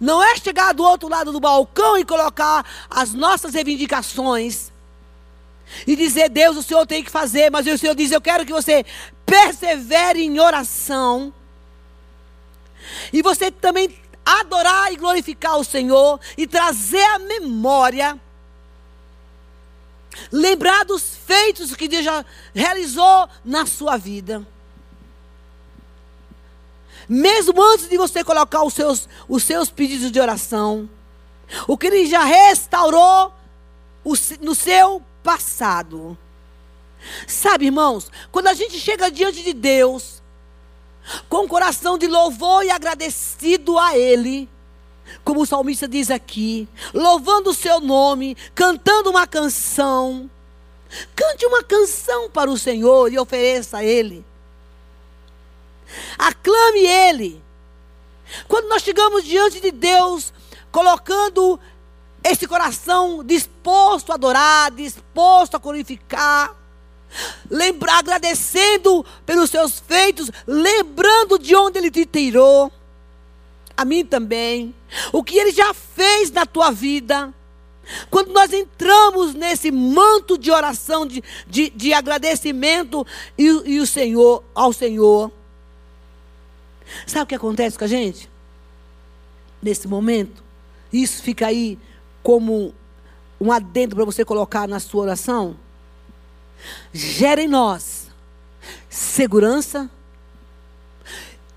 não 0.00 0.22
é 0.22 0.36
chegar 0.36 0.72
do 0.72 0.82
outro 0.82 1.08
lado 1.08 1.32
do 1.32 1.40
balcão 1.40 1.96
e 1.96 2.04
colocar 2.04 2.64
as 2.90 3.12
nossas 3.12 3.54
reivindicações. 3.54 4.72
E 5.86 5.96
dizer, 5.96 6.28
Deus, 6.28 6.56
o 6.56 6.62
Senhor 6.62 6.86
tem 6.86 7.02
que 7.02 7.10
fazer, 7.10 7.50
mas 7.50 7.66
o 7.66 7.78
Senhor 7.78 7.94
diz, 7.94 8.12
eu 8.12 8.20
quero 8.20 8.46
que 8.46 8.52
você 8.52 8.84
persevere 9.24 10.22
em 10.22 10.38
oração. 10.38 11.32
E 13.12 13.22
você 13.22 13.50
também 13.50 13.96
adorar 14.24 14.92
e 14.92 14.96
glorificar 14.96 15.56
o 15.56 15.64
Senhor 15.64 16.20
e 16.36 16.46
trazer 16.46 17.02
a 17.02 17.18
memória. 17.18 18.18
Lembrar 20.30 20.84
dos 20.84 21.16
feitos 21.26 21.74
que 21.74 21.88
Deus 21.88 22.04
já 22.04 22.24
realizou 22.54 23.28
na 23.44 23.66
sua 23.66 23.96
vida. 23.96 24.46
Mesmo 27.08 27.62
antes 27.62 27.88
de 27.88 27.96
você 27.96 28.24
colocar 28.24 28.62
os 28.64 28.74
seus, 28.74 29.08
os 29.28 29.42
seus 29.42 29.70
pedidos 29.70 30.10
de 30.10 30.20
oração. 30.20 30.88
O 31.68 31.78
que 31.78 31.86
ele 31.86 32.06
já 32.06 32.24
restaurou 32.24 33.32
no 34.40 34.54
seu 34.54 35.02
passado. 35.22 36.16
Sabe, 37.26 37.66
irmãos, 37.66 38.10
quando 38.32 38.48
a 38.48 38.54
gente 38.54 38.78
chega 38.78 39.10
diante 39.10 39.42
de 39.42 39.52
Deus, 39.52 40.22
com 41.28 41.44
o 41.44 41.48
coração 41.48 41.96
de 41.96 42.06
louvor 42.06 42.64
e 42.64 42.70
agradecido 42.70 43.78
a 43.78 43.96
Ele, 43.96 44.48
como 45.24 45.42
o 45.42 45.46
salmista 45.46 45.86
diz 45.86 46.10
aqui, 46.10 46.68
louvando 46.92 47.50
o 47.50 47.54
seu 47.54 47.80
nome, 47.80 48.36
cantando 48.54 49.10
uma 49.10 49.26
canção. 49.26 50.30
Cante 51.14 51.44
uma 51.46 51.62
canção 51.62 52.30
para 52.30 52.50
o 52.50 52.58
Senhor 52.58 53.12
e 53.12 53.18
ofereça 53.18 53.78
a 53.78 53.84
Ele. 53.84 54.24
Aclame 56.18 56.86
Ele. 56.86 57.42
Quando 58.48 58.68
nós 58.68 58.82
chegamos 58.82 59.24
diante 59.24 59.60
de 59.60 59.70
Deus, 59.70 60.32
colocando 60.70 61.58
esse 62.22 62.46
coração 62.46 63.22
disposto 63.24 64.10
a 64.10 64.16
adorar, 64.16 64.70
disposto 64.72 65.54
a 65.54 65.58
glorificar, 65.58 66.54
lembrar, 67.48 67.98
agradecendo 67.98 69.04
pelos 69.24 69.50
seus 69.50 69.78
feitos, 69.78 70.30
lembrando 70.46 71.38
de 71.38 71.54
onde 71.54 71.78
Ele 71.78 71.90
te 71.90 72.04
tirou, 72.04 72.72
a 73.76 73.84
mim 73.84 74.04
também, 74.04 74.74
o 75.12 75.22
que 75.22 75.38
Ele 75.38 75.52
já 75.52 75.72
fez 75.72 76.30
na 76.30 76.46
tua 76.46 76.70
vida. 76.70 77.32
Quando 78.10 78.32
nós 78.32 78.52
entramos 78.52 79.32
nesse 79.34 79.70
manto 79.70 80.36
de 80.36 80.50
oração, 80.50 81.06
de, 81.06 81.22
de, 81.46 81.70
de 81.70 81.92
agradecimento 81.92 83.06
e, 83.38 83.44
e 83.44 83.78
o 83.78 83.86
Senhor, 83.86 84.42
ao 84.52 84.72
Senhor, 84.72 85.30
Sabe 87.06 87.24
o 87.24 87.26
que 87.26 87.34
acontece 87.34 87.78
com 87.78 87.84
a 87.84 87.88
gente? 87.88 88.30
Nesse 89.62 89.88
momento, 89.88 90.42
isso 90.92 91.22
fica 91.22 91.46
aí 91.46 91.78
como 92.22 92.74
um 93.40 93.52
adendo 93.52 93.96
para 93.96 94.04
você 94.04 94.24
colocar 94.24 94.68
na 94.68 94.80
sua 94.80 95.02
oração. 95.02 95.56
Gera 96.92 97.42
em 97.42 97.48
nós 97.48 98.06
segurança, 98.88 99.90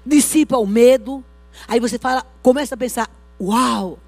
dissipa 0.05 0.57
o 0.57 0.67
medo. 0.67 1.23
Aí 1.67 1.79
você 1.79 1.97
fala, 1.97 2.25
começa 2.41 2.75
a 2.75 2.77
pensar: 2.77 3.09
uau, 3.39 3.99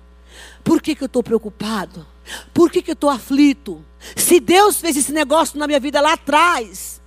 por 0.63 0.81
que, 0.81 0.95
que 0.95 1.03
eu 1.03 1.07
estou 1.07 1.23
preocupado? 1.23 2.05
Por 2.53 2.71
que, 2.71 2.81
que 2.81 2.91
eu 2.91 2.93
estou 2.93 3.09
aflito? 3.09 3.83
Se 4.15 4.39
Deus 4.39 4.79
fez 4.79 4.95
esse 4.95 5.11
negócio 5.11 5.59
na 5.59 5.67
minha 5.67 5.79
vida 5.79 5.99
lá 5.99 6.13
atrás, 6.13 7.01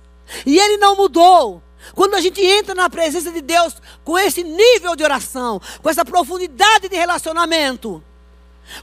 e 0.45 0.57
Ele 0.57 0.77
não 0.77 0.95
mudou, 0.95 1.61
quando 1.93 2.15
a 2.15 2.21
gente 2.21 2.41
entra 2.41 2.73
na 2.73 2.89
presença 2.89 3.31
de 3.31 3.41
Deus 3.41 3.75
com 4.03 4.17
esse 4.17 4.43
nível 4.43 4.95
de 4.95 5.03
oração, 5.03 5.61
com 5.81 5.89
essa 5.89 6.03
profundidade 6.03 6.89
de 6.89 6.95
relacionamento, 6.95 8.03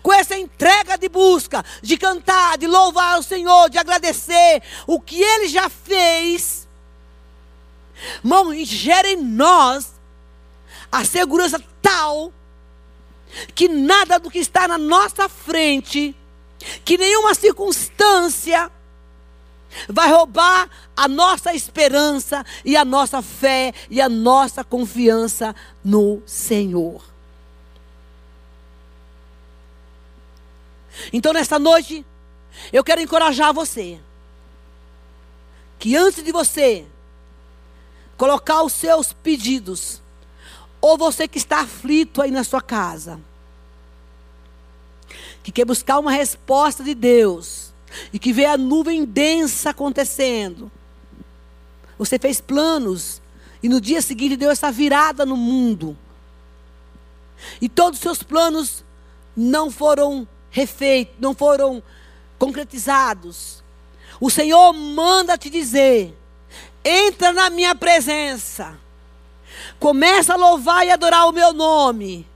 com 0.02 0.12
essa 0.12 0.36
entrega 0.36 0.96
de 0.96 1.08
busca, 1.08 1.64
de 1.82 1.96
cantar, 1.96 2.56
de 2.56 2.66
louvar 2.66 3.18
o 3.18 3.22
Senhor, 3.22 3.68
de 3.68 3.78
agradecer 3.78 4.62
o 4.86 5.00
que 5.00 5.20
Ele 5.20 5.48
já 5.48 5.68
fez, 5.68 6.68
irmão, 8.22 8.54
gera 8.64 9.08
em 9.08 9.16
nós 9.16 9.92
a 10.90 11.04
segurança 11.04 11.62
tal 11.80 12.32
que 13.54 13.68
nada 13.68 14.18
do 14.18 14.30
que 14.30 14.38
está 14.38 14.68
na 14.68 14.78
nossa 14.78 15.28
frente, 15.28 16.14
que 16.84 16.98
nenhuma 16.98 17.34
circunstância 17.34 18.70
vai 19.88 20.10
roubar 20.10 20.68
a 20.96 21.08
nossa 21.08 21.54
esperança 21.54 22.44
e 22.64 22.76
a 22.76 22.84
nossa 22.84 23.22
fé 23.22 23.72
e 23.90 24.00
a 24.00 24.08
nossa 24.08 24.62
confiança 24.62 25.54
no 25.84 26.22
Senhor. 26.26 27.02
Então, 31.12 31.32
nesta 31.32 31.58
noite, 31.58 32.04
eu 32.72 32.84
quero 32.84 33.00
encorajar 33.00 33.52
você. 33.52 33.98
Que 35.78 35.96
antes 35.96 36.22
de 36.22 36.30
você 36.30 36.86
colocar 38.16 38.62
os 38.62 38.72
seus 38.72 39.12
pedidos, 39.12 40.00
ou 40.80 40.96
você 40.96 41.26
que 41.26 41.38
está 41.38 41.60
aflito 41.60 42.22
aí 42.22 42.30
na 42.30 42.44
sua 42.44 42.60
casa, 42.60 43.20
que 45.42 45.50
quer 45.50 45.64
buscar 45.64 45.98
uma 45.98 46.12
resposta 46.12 46.84
de 46.84 46.94
Deus, 46.94 47.71
e 48.12 48.18
que 48.18 48.32
vê 48.32 48.44
a 48.44 48.56
nuvem 48.56 49.04
densa 49.04 49.70
acontecendo, 49.70 50.70
você 51.98 52.18
fez 52.18 52.40
planos, 52.40 53.20
e 53.62 53.68
no 53.68 53.80
dia 53.80 54.02
seguinte 54.02 54.36
deu 54.36 54.50
essa 54.50 54.72
virada 54.72 55.24
no 55.24 55.36
mundo, 55.36 55.96
e 57.60 57.68
todos 57.68 57.98
os 57.98 58.02
seus 58.02 58.22
planos 58.22 58.84
não 59.36 59.70
foram 59.70 60.26
refeitos, 60.50 61.14
não 61.18 61.34
foram 61.34 61.82
concretizados. 62.38 63.62
O 64.20 64.30
Senhor 64.30 64.72
manda 64.72 65.38
te 65.38 65.50
dizer: 65.50 66.16
entra 66.84 67.32
na 67.32 67.50
minha 67.50 67.74
presença, 67.74 68.78
começa 69.78 70.34
a 70.34 70.36
louvar 70.36 70.86
e 70.86 70.90
adorar 70.90 71.28
o 71.28 71.32
meu 71.32 71.52
nome. 71.52 72.26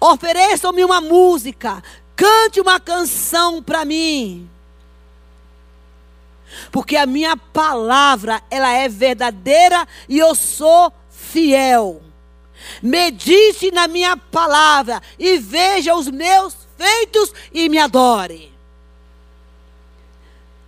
Ofereçam-me 0.00 0.84
uma 0.84 1.00
música, 1.00 1.82
cante 2.16 2.60
uma 2.60 2.80
canção 2.80 3.62
para 3.62 3.84
mim. 3.84 4.48
Porque 6.70 6.96
a 6.96 7.06
minha 7.06 7.36
palavra, 7.36 8.42
ela 8.50 8.72
é 8.72 8.88
verdadeira 8.88 9.86
e 10.08 10.18
eu 10.18 10.34
sou 10.34 10.92
fiel. 11.10 12.00
Medite 12.82 13.70
na 13.70 13.88
minha 13.88 14.16
palavra 14.16 15.02
e 15.18 15.38
veja 15.38 15.94
os 15.94 16.08
meus 16.08 16.56
feitos 16.76 17.32
e 17.52 17.68
me 17.68 17.78
adore. 17.78 18.52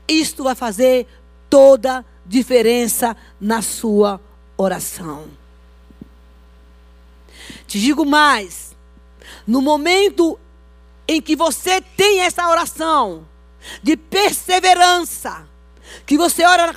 Isto 0.09 0.45
vai 0.45 0.55
fazer 0.55 1.07
toda 1.49 2.05
diferença 2.25 3.17
na 3.41 3.63
sua 3.63 4.21
oração. 4.57 5.29
Te 7.67 7.81
digo 7.81 8.05
mais: 8.05 8.77
no 9.47 9.61
momento 9.61 10.39
em 11.09 11.21
que 11.21 11.37
você 11.37 11.81
tem 11.81 12.21
essa 12.21 12.49
oração 12.49 13.27
de 13.83 13.97
perseverança, 13.97 15.49
que 16.05 16.17
você 16.17 16.45
ora 16.45 16.75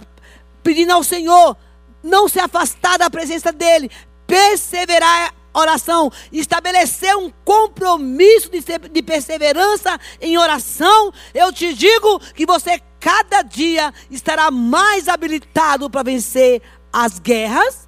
pedindo 0.64 0.94
ao 0.94 1.04
Senhor, 1.04 1.56
não 2.04 2.28
se 2.28 2.40
afastar 2.40 2.98
da 2.98 3.10
presença 3.10 3.52
dEle, 3.52 3.92
perseverar 4.26 5.34
oração, 5.54 6.12
estabelecer 6.32 7.16
um 7.18 7.32
compromisso 7.44 8.50
de, 8.50 8.62
de 8.92 9.02
perseverança 9.02 10.00
em 10.22 10.38
oração, 10.38 11.12
eu 11.34 11.52
te 11.52 11.74
digo 11.74 12.20
que 12.34 12.46
você 12.46 12.82
cada 13.00 13.42
dia 13.42 13.94
estará 14.12 14.52
mais 14.52 15.08
habilitado 15.08 15.90
para 15.90 16.04
vencer 16.04 16.62
as 16.92 17.20
guerras. 17.20 17.88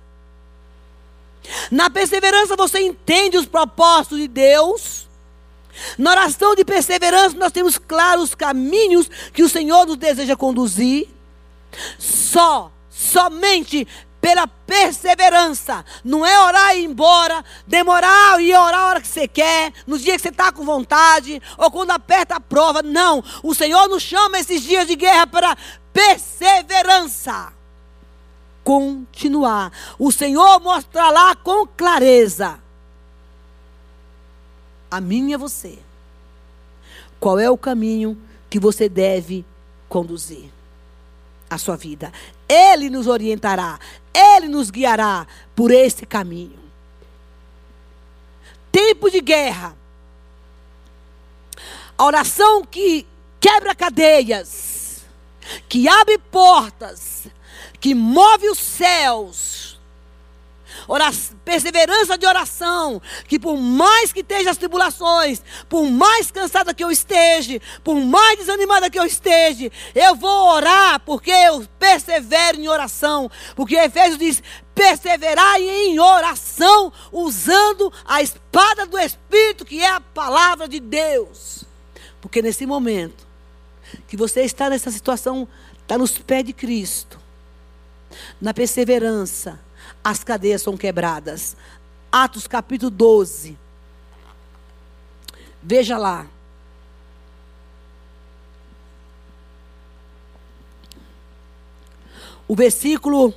Na 1.69 1.89
perseverança 1.89 2.55
você 2.55 2.79
entende 2.79 3.37
os 3.37 3.45
propósitos 3.45 4.17
de 4.19 4.27
Deus. 4.27 5.09
Na 5.97 6.11
oração 6.11 6.55
de 6.55 6.65
perseverança 6.65 7.37
nós 7.37 7.51
temos 7.51 7.77
claros 7.77 8.35
caminhos 8.35 9.09
que 9.33 9.43
o 9.43 9.49
Senhor 9.49 9.85
nos 9.85 9.97
deseja 9.97 10.35
conduzir. 10.35 11.07
Só, 11.97 12.71
somente 12.89 13.87
pela 14.21 14.47
perseverança. 14.47 15.83
Não 16.03 16.25
é 16.25 16.39
orar 16.39 16.75
e 16.75 16.81
ir 16.81 16.85
embora, 16.85 17.43
demorar 17.65 18.39
e 18.39 18.53
orar 18.53 18.79
a 18.79 18.87
hora 18.87 19.01
que 19.01 19.07
você 19.07 19.27
quer, 19.27 19.73
no 19.87 19.97
dia 19.97 20.15
que 20.15 20.21
você 20.21 20.29
está 20.29 20.51
com 20.51 20.63
vontade, 20.63 21.41
ou 21.57 21.71
quando 21.71 21.91
aperta 21.91 22.35
a 22.35 22.39
prova. 22.39 22.83
Não. 22.83 23.23
O 23.41 23.55
Senhor 23.55 23.89
nos 23.89 24.03
chama 24.03 24.39
esses 24.39 24.61
dias 24.61 24.87
de 24.87 24.95
guerra 24.95 25.25
para 25.25 25.57
perseverança. 25.91 27.51
Continuar. 28.63 29.71
O 29.97 30.11
Senhor 30.11 30.59
mostra 30.61 31.09
lá 31.09 31.35
com 31.35 31.65
clareza. 31.65 32.59
A 34.91 35.01
mim 35.01 35.29
e 35.29 35.33
a 35.33 35.37
você. 35.37 35.79
Qual 37.19 37.39
é 37.39 37.49
o 37.49 37.57
caminho 37.57 38.21
que 38.49 38.59
você 38.59 38.89
deve 38.89 39.45
conduzir 39.87 40.51
a 41.49 41.57
sua 41.57 41.77
vida? 41.77 42.11
Ele 42.47 42.89
nos 42.89 43.07
orientará, 43.07 43.79
Ele 44.13 44.47
nos 44.47 44.69
guiará 44.69 45.25
por 45.55 45.71
esse 45.71 46.05
caminho. 46.05 46.59
Tempo 48.71 49.09
de 49.09 49.21
guerra. 49.21 49.75
A 51.97 52.05
oração 52.05 52.65
que 52.65 53.07
quebra 53.39 53.73
cadeias, 53.73 55.03
que 55.69 55.87
abre 55.87 56.17
portas, 56.17 57.27
que 57.79 57.95
move 57.95 58.49
os 58.49 58.59
céus 58.59 59.79
oração, 60.91 61.37
perseverança 61.45 62.17
de 62.17 62.25
oração, 62.25 63.01
que 63.25 63.39
por 63.39 63.57
mais 63.57 64.11
que 64.11 64.19
esteja 64.19 64.51
as 64.51 64.57
tribulações, 64.57 65.41
por 65.69 65.89
mais 65.89 66.29
cansada 66.29 66.73
que 66.73 66.83
eu 66.83 66.91
esteja, 66.91 67.61
por 67.81 67.95
mais 67.95 68.39
desanimada 68.39 68.89
que 68.89 68.99
eu 68.99 69.05
esteja, 69.05 69.71
eu 69.95 70.15
vou 70.15 70.49
orar, 70.49 70.99
porque 70.99 71.31
eu 71.31 71.65
persevero 71.79 72.59
em 72.59 72.67
oração, 72.67 73.31
porque 73.55 73.75
Efésios 73.75 74.17
diz: 74.17 74.43
perseverar 74.75 75.61
em 75.61 75.97
oração, 75.97 76.91
usando 77.09 77.91
a 78.05 78.21
espada 78.21 78.85
do 78.85 78.99
Espírito, 78.99 79.63
que 79.63 79.79
é 79.79 79.89
a 79.89 80.01
palavra 80.01 80.67
de 80.67 80.81
Deus. 80.81 81.63
Porque 82.19 82.41
nesse 82.41 82.65
momento 82.65 83.25
que 84.09 84.17
você 84.17 84.41
está 84.41 84.69
nessa 84.69 84.91
situação, 84.91 85.47
está 85.81 85.97
nos 85.97 86.17
pés 86.17 86.43
de 86.43 86.53
Cristo, 86.53 87.17
na 88.41 88.53
perseverança, 88.53 89.59
as 90.03 90.23
cadeias 90.23 90.61
são 90.61 90.75
quebradas. 90.75 91.55
Atos 92.11 92.47
capítulo 92.47 92.89
12. 92.89 93.57
Veja 95.61 95.97
lá. 95.97 96.27
O 102.47 102.55
versículo 102.55 103.33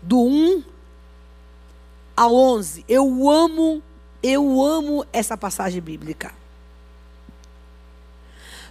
do 0.00 0.20
1 0.20 0.64
ao 2.16 2.34
11. 2.34 2.84
Eu 2.88 3.30
amo, 3.30 3.82
eu 4.22 4.62
amo 4.62 5.04
essa 5.12 5.36
passagem 5.36 5.82
bíblica. 5.82 6.32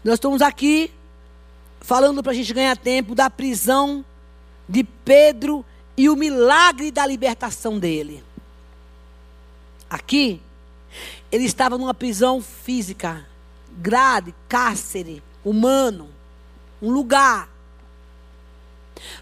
Nós 0.04 0.16
estamos 0.16 0.42
aqui 0.42 0.92
falando 1.82 2.24
para 2.24 2.32
a 2.32 2.36
gente 2.36 2.54
ganhar 2.54 2.78
tempo 2.78 3.14
da 3.14 3.30
prisão 3.30 4.04
de 4.68 4.84
Pedro 4.84 5.66
e 5.96 6.10
o 6.10 6.16
milagre 6.16 6.92
da 6.92 7.06
libertação 7.06 7.80
dele. 7.80 8.24
Aqui, 9.90 10.42
ele 11.32 11.46
estava 11.46 11.78
numa 11.78 11.94
prisão 11.94 12.42
física, 12.42 13.26
grade, 13.78 14.34
cárcere, 14.48 15.22
humano, 15.44 16.10
um 16.82 16.92
lugar. 16.92 17.50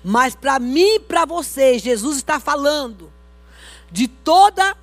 Mas 0.04 0.36
para 0.36 0.60
mim 0.60 0.96
e 0.96 1.00
para 1.00 1.26
você, 1.26 1.78
Jesus 1.78 2.18
está 2.18 2.40
falando 2.40 3.12
de 3.92 4.08
toda 4.08 4.78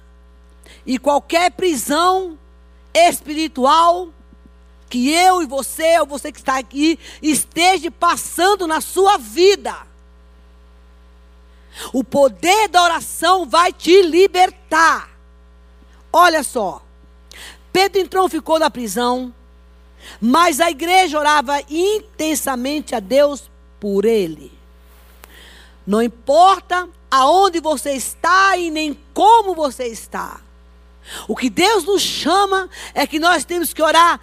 e 0.85 0.99
qualquer 0.99 1.51
prisão 1.53 2.39
espiritual 2.95 4.09
que 4.89 5.11
eu 5.11 5.43
e 5.43 5.47
você, 5.47 5.99
ou 6.01 6.07
você 6.07 6.33
que 6.33 6.39
está 6.39 6.59
aqui, 6.59 6.99
esteja 7.23 7.91
passando 7.91 8.67
na 8.67 8.81
sua 8.81 9.19
vida. 9.19 9.88
O 11.93 12.03
poder 12.03 12.69
da 12.69 12.83
oração 12.83 13.47
vai 13.47 13.73
te 13.73 14.03
libertar. 14.03 15.11
Olha 16.13 16.43
só. 16.43 16.83
Pedro 17.73 18.01
então 18.01 18.29
ficou 18.29 18.59
na 18.59 18.71
prisão, 18.71 19.33
mas 20.21 20.61
a 20.61 20.71
igreja 20.71 21.19
orava 21.19 21.61
intensamente 21.69 22.95
a 22.95 23.01
Deus 23.01 23.51
por 23.79 24.05
ele. 24.05 24.53
Não 25.87 26.03
importa 26.03 26.89
aonde 27.11 27.61
você 27.61 27.93
está 27.93 28.57
e 28.57 28.71
nem 28.71 28.99
como 29.15 29.55
você 29.55 29.85
está. 29.85 30.41
O 31.27 31.35
que 31.35 31.49
Deus 31.49 31.85
nos 31.85 32.03
chama 32.03 32.69
é 32.93 33.07
que 33.07 33.19
nós 33.19 33.45
temos 33.45 33.73
que 33.73 33.83
orar, 33.83 34.21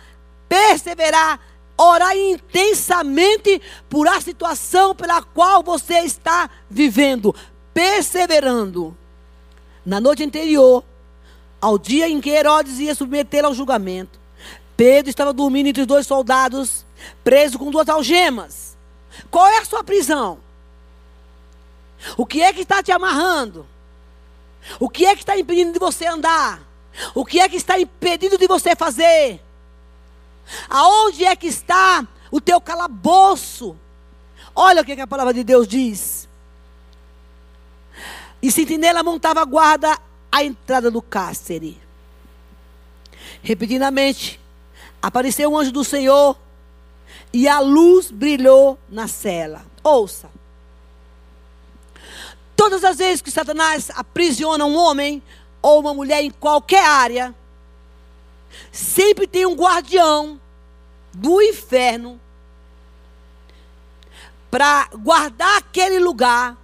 perseverar, 0.47 1.39
orar 1.77 2.15
intensamente 2.15 3.61
por 3.89 4.07
a 4.07 4.21
situação 4.21 4.95
pela 4.95 5.21
qual 5.21 5.61
você 5.61 5.99
está 5.99 6.49
vivendo, 6.69 7.35
perseverando. 7.73 8.95
Na 9.85 9.99
noite 9.99 10.23
anterior, 10.23 10.83
ao 11.61 11.77
dia 11.77 12.07
em 12.07 12.21
que 12.21 12.29
Herodes 12.29 12.79
ia 12.79 12.95
submetê-lo 12.95 13.47
ao 13.47 13.53
julgamento, 13.53 14.19
Pedro 14.77 15.09
estava 15.09 15.33
dormindo 15.33 15.67
entre 15.67 15.81
os 15.81 15.87
dois 15.87 16.05
soldados, 16.05 16.85
preso 17.23 17.57
com 17.57 17.71
duas 17.71 17.87
algemas. 17.87 18.75
Qual 19.31 19.47
é 19.47 19.59
a 19.59 19.65
sua 19.65 19.83
prisão? 19.83 20.39
O 22.17 22.25
que 22.25 22.41
é 22.41 22.51
que 22.51 22.61
está 22.61 22.83
te 22.83 22.91
amarrando? 22.91 23.65
O 24.79 24.89
que 24.89 25.05
é 25.05 25.13
que 25.15 25.21
está 25.21 25.37
impedindo 25.37 25.73
de 25.73 25.79
você 25.79 26.05
andar? 26.05 26.61
O 27.13 27.25
que 27.25 27.39
é 27.39 27.47
que 27.47 27.55
está 27.55 27.79
impedindo 27.79 28.37
de 28.37 28.47
você 28.47 28.75
fazer? 28.75 29.41
Aonde 30.69 31.25
é 31.25 31.35
que 31.35 31.47
está 31.47 32.07
o 32.31 32.39
teu 32.39 32.59
calabouço? 32.61 33.75
Olha 34.55 34.81
o 34.81 34.85
que, 34.85 34.93
a 34.93 35.07
palavra 35.07 35.33
de 35.33 35.43
Deus 35.43 35.67
diz. 35.67 36.29
E 38.41 38.51
sentinela 38.51 39.03
montava 39.03 39.43
guarda 39.43 39.97
à 40.31 40.43
entrada 40.43 40.89
do 40.89 41.01
cárcere. 41.01 41.81
Repentinamente, 43.41 44.39
apareceu 45.01 45.51
um 45.51 45.57
anjo 45.57 45.71
do 45.71 45.83
Senhor 45.83 46.37
e 47.33 47.47
a 47.47 47.59
luz 47.59 48.11
brilhou 48.11 48.79
na 48.89 49.07
cela. 49.07 49.65
Ouça. 49.83 50.29
Todas 52.55 52.83
as 52.83 52.97
vezes 52.97 53.21
que 53.21 53.29
Satanás 53.29 53.91
aprisiona 53.93 54.65
um 54.65 54.77
homem 54.77 55.21
ou 55.61 55.79
uma 55.79 55.93
mulher 55.93 56.23
em 56.23 56.31
qualquer 56.31 56.85
área, 56.85 57.35
sempre 58.71 59.27
tem 59.27 59.45
um 59.45 59.55
guardião 59.55 60.39
do 61.13 61.41
inferno 61.41 62.19
para 64.51 64.89
guardar 64.93 65.57
aquele 65.57 65.99
lugar 65.99 66.57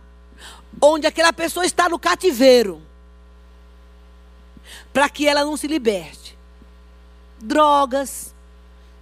onde 0.82 1.06
aquela 1.06 1.34
pessoa 1.34 1.66
está 1.66 1.90
no 1.90 2.00
cativeiro, 2.00 2.82
para 4.94 5.10
que 5.10 5.28
ela 5.28 5.44
não 5.44 5.58
se 5.58 5.68
liberte. 5.68 6.38
Drogas, 7.40 8.34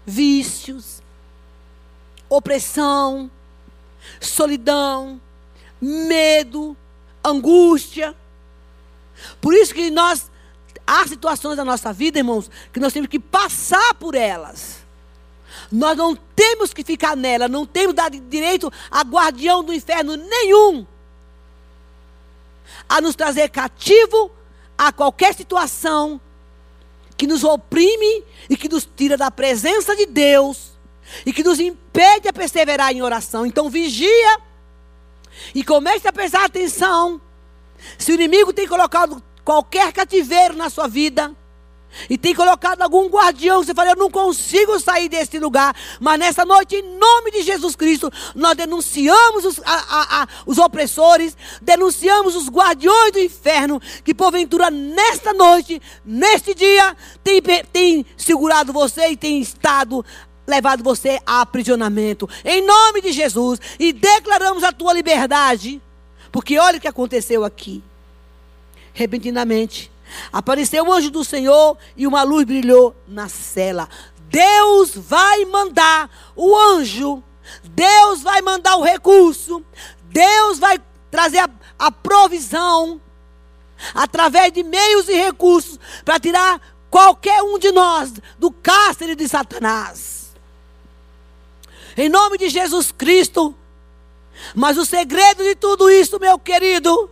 vícios, 0.06 1.02
opressão, 2.28 3.30
solidão, 4.20 5.22
medo, 5.82 6.76
angústia. 7.24 8.16
Por 9.42 9.54
isso 9.54 9.74
que 9.74 9.90
nós 9.90 10.30
há 10.90 11.08
situações 11.08 11.56
da 11.56 11.64
nossa 11.64 11.94
vida, 11.94 12.18
irmãos, 12.18 12.50
que 12.74 12.80
nós 12.80 12.92
temos 12.92 13.08
que 13.08 13.20
passar 13.20 13.94
por 13.94 14.16
elas. 14.16 14.80
Nós 15.72 15.96
não 15.96 16.16
temos 16.16 16.74
que 16.74 16.84
ficar 16.84 17.16
nela, 17.16 17.48
não 17.48 17.66
temos 17.66 17.94
dado 17.94 18.20
direito 18.20 18.72
a 18.90 19.02
guardião 19.02 19.64
do 19.64 19.72
inferno 19.72 20.16
nenhum 20.16 20.88
a 22.88 23.00
nos 23.00 23.16
trazer 23.16 23.50
cativo 23.50 24.32
a 24.76 24.92
qualquer 24.92 25.36
situação 25.36 26.20
que 27.16 27.28
nos 27.28 27.44
oprime 27.44 28.24
e 28.50 28.58
que 28.58 28.68
nos 28.68 28.88
tira 28.96 29.16
da 29.16 29.30
presença 29.30 29.96
de 29.96 30.08
Deus 30.08 30.72
e 31.24 31.32
que 31.32 31.44
nos 31.44 31.60
impede 31.60 32.28
a 32.28 32.34
perseverar 32.34 32.92
em 32.92 33.04
oração. 33.04 33.46
Então 33.46 33.70
vigia 33.70 34.40
e 35.54 35.64
comece 35.64 36.08
a 36.08 36.14
prestar 36.14 36.46
atenção. 36.46 37.22
Se 37.98 38.12
o 38.12 38.16
inimigo 38.16 38.52
tem 38.52 38.68
colocado 38.68 39.22
qualquer 39.50 39.92
cativeiro 39.92 40.56
na 40.56 40.70
sua 40.70 40.88
vida, 40.88 41.36
e 42.08 42.20
tem 42.20 42.36
colocado 42.36 42.84
algum 42.84 43.08
guardião, 43.08 43.64
você 43.64 43.74
fala, 43.74 43.90
eu 43.90 43.96
não 43.96 44.12
consigo 44.12 44.80
sair 44.80 45.10
desse 45.10 45.40
lugar. 45.40 45.76
Mas 46.00 46.20
nessa 46.20 46.46
noite, 46.46 46.76
em 46.76 46.84
nome 46.84 47.32
de 47.32 47.42
Jesus 47.42 47.76
Cristo, 47.76 48.12
nós 48.36 48.56
denunciamos 48.56 49.46
os, 49.46 49.60
a, 49.66 49.74
a, 49.74 50.22
a, 50.22 50.28
os 50.46 50.60
opressores, 50.60 51.36
denunciamos 51.64 52.36
os 52.36 52.48
guardiões 52.48 53.12
do 53.12 53.18
inferno, 53.18 53.82
que 54.04 54.14
porventura 54.14 54.70
nesta 54.70 55.34
noite, 55.34 55.82
neste 56.06 56.54
dia, 56.54 56.96
tem, 57.24 57.42
tem 57.74 58.06
segurado 58.16 58.72
você 58.72 59.08
e 59.10 59.18
tem 59.18 59.42
estado 59.42 60.06
levado 60.46 60.84
você 60.84 61.20
a 61.26 61.42
aprisionamento. 61.42 62.30
Em 62.46 62.64
nome 62.64 63.02
de 63.02 63.12
Jesus. 63.12 63.60
E 63.80 63.92
declaramos 63.92 64.64
a 64.64 64.72
tua 64.72 64.94
liberdade. 64.94 65.82
Porque 66.32 66.60
olha 66.60 66.78
o 66.78 66.82
que 66.82 66.88
aconteceu 66.88 67.44
aqui. 67.44 67.84
Repentinamente 69.00 69.90
Apareceu 70.32 70.86
o 70.86 70.92
anjo 70.92 71.10
do 71.10 71.24
Senhor 71.24 71.78
e 71.96 72.08
uma 72.08 72.24
luz 72.24 72.46
brilhou 72.46 72.96
na 73.08 73.30
cela. 73.30 73.90
Deus 74.30 74.92
vai 74.96 75.46
mandar 75.46 76.10
o 76.36 76.56
anjo, 76.56 77.24
Deus 77.64 78.22
vai 78.22 78.42
mandar 78.42 78.76
o 78.78 78.84
recurso, 78.84 79.64
Deus 80.04 80.60
vai 80.60 80.80
trazer 81.10 81.40
a, 81.40 81.50
a 81.78 81.92
provisão 81.92 83.02
através 83.94 84.52
de 84.52 84.62
meios 84.62 85.10
e 85.10 85.14
recursos 85.14 85.80
para 86.06 86.20
tirar 86.20 86.62
qualquer 86.90 87.42
um 87.42 87.58
de 87.58 87.72
nós 87.72 88.14
do 88.38 88.52
cárcere 88.52 89.16
de 89.16 89.28
Satanás. 89.28 90.32
Em 91.98 92.08
nome 92.10 92.38
de 92.38 92.50
Jesus 92.50 92.92
Cristo. 92.92 93.56
Mas 94.56 94.78
o 94.78 94.86
segredo 94.86 95.44
de 95.44 95.54
tudo 95.54 95.90
isso, 95.92 96.18
meu 96.18 96.40
querido, 96.40 97.10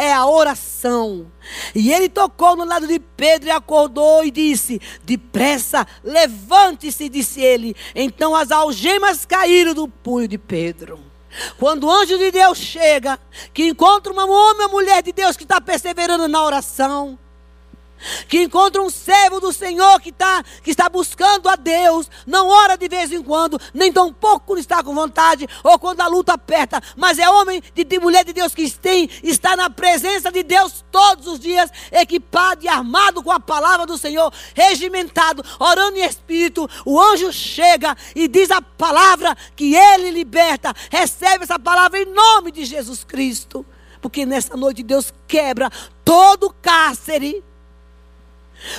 é 0.00 0.14
a 0.14 0.24
oração. 0.26 1.30
E 1.74 1.92
ele 1.92 2.08
tocou 2.08 2.56
no 2.56 2.64
lado 2.64 2.86
de 2.86 2.98
Pedro 2.98 3.48
e 3.48 3.52
acordou 3.52 4.24
e 4.24 4.30
disse: 4.30 4.80
Depressa, 5.04 5.86
levante-se, 6.02 7.10
disse 7.10 7.42
ele. 7.42 7.76
Então 7.94 8.34
as 8.34 8.50
algemas 8.50 9.26
caíram 9.26 9.74
do 9.74 9.86
punho 9.86 10.26
de 10.26 10.38
Pedro. 10.38 10.98
Quando 11.58 11.84
o 11.84 11.90
anjo 11.90 12.16
de 12.16 12.30
Deus 12.30 12.58
chega, 12.58 13.20
que 13.52 13.66
encontra 13.66 14.10
uma 14.12 14.24
homem, 14.24 14.62
uma 14.62 14.68
mulher 14.68 15.02
de 15.02 15.12
Deus 15.12 15.36
que 15.36 15.44
está 15.44 15.60
perseverando 15.60 16.26
na 16.26 16.42
oração, 16.42 17.18
que 18.28 18.42
encontra 18.42 18.82
um 18.82 18.90
servo 18.90 19.40
do 19.40 19.52
Senhor 19.52 20.00
que, 20.00 20.12
tá, 20.12 20.42
que 20.62 20.70
está 20.70 20.88
buscando 20.88 21.48
a 21.48 21.56
Deus, 21.56 22.10
não 22.26 22.48
ora 22.48 22.76
de 22.76 22.88
vez 22.88 23.12
em 23.12 23.22
quando, 23.22 23.60
nem 23.72 23.92
tão 23.92 24.12
pouco 24.12 24.46
quando 24.46 24.58
está 24.58 24.82
com 24.82 24.94
vontade, 24.94 25.48
ou 25.62 25.78
quando 25.78 26.00
a 26.00 26.06
luta 26.06 26.34
aperta, 26.34 26.80
mas 26.96 27.18
é 27.18 27.28
homem 27.28 27.62
de, 27.74 27.84
de 27.84 27.98
mulher 27.98 28.24
de 28.24 28.32
Deus 28.32 28.54
que 28.54 28.70
tem, 28.70 29.08
está 29.22 29.56
na 29.56 29.68
presença 29.70 30.30
de 30.30 30.42
Deus 30.42 30.84
todos 30.90 31.26
os 31.26 31.40
dias, 31.40 31.70
equipado 31.92 32.64
e 32.64 32.68
armado 32.68 33.22
com 33.22 33.30
a 33.30 33.40
palavra 33.40 33.86
do 33.86 33.98
Senhor, 33.98 34.32
regimentado, 34.54 35.44
orando 35.58 35.96
em 35.96 36.04
espírito. 36.04 36.68
O 36.84 37.00
anjo 37.00 37.32
chega 37.32 37.96
e 38.14 38.28
diz 38.28 38.50
a 38.50 38.62
palavra 38.62 39.36
que 39.54 39.74
ele 39.74 40.10
liberta, 40.10 40.74
recebe 40.90 41.44
essa 41.44 41.58
palavra 41.58 42.00
em 42.00 42.06
nome 42.06 42.50
de 42.50 42.64
Jesus 42.64 43.04
Cristo. 43.04 43.64
Porque 44.00 44.24
nessa 44.24 44.56
noite 44.56 44.82
Deus 44.82 45.12
quebra 45.28 45.70
todo 46.04 46.54
cárcere 46.62 47.44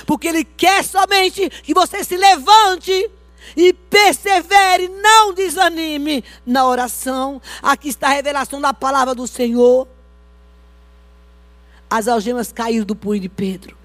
porque 0.06 0.28
Ele 0.28 0.44
quer 0.44 0.84
somente 0.84 1.48
que 1.48 1.74
você 1.74 2.04
se 2.04 2.16
levante 2.16 3.10
e 3.56 3.72
persevere, 3.72 4.88
não 4.88 5.34
desanime 5.34 6.24
na 6.46 6.66
oração. 6.66 7.40
Aqui 7.62 7.88
está 7.88 8.08
a 8.08 8.12
revelação 8.12 8.60
da 8.60 8.72
palavra 8.72 9.14
do 9.14 9.26
Senhor. 9.26 9.86
As 11.90 12.08
algemas 12.08 12.52
caíram 12.52 12.86
do 12.86 12.96
punho 12.96 13.20
de 13.20 13.28
Pedro. 13.28 13.76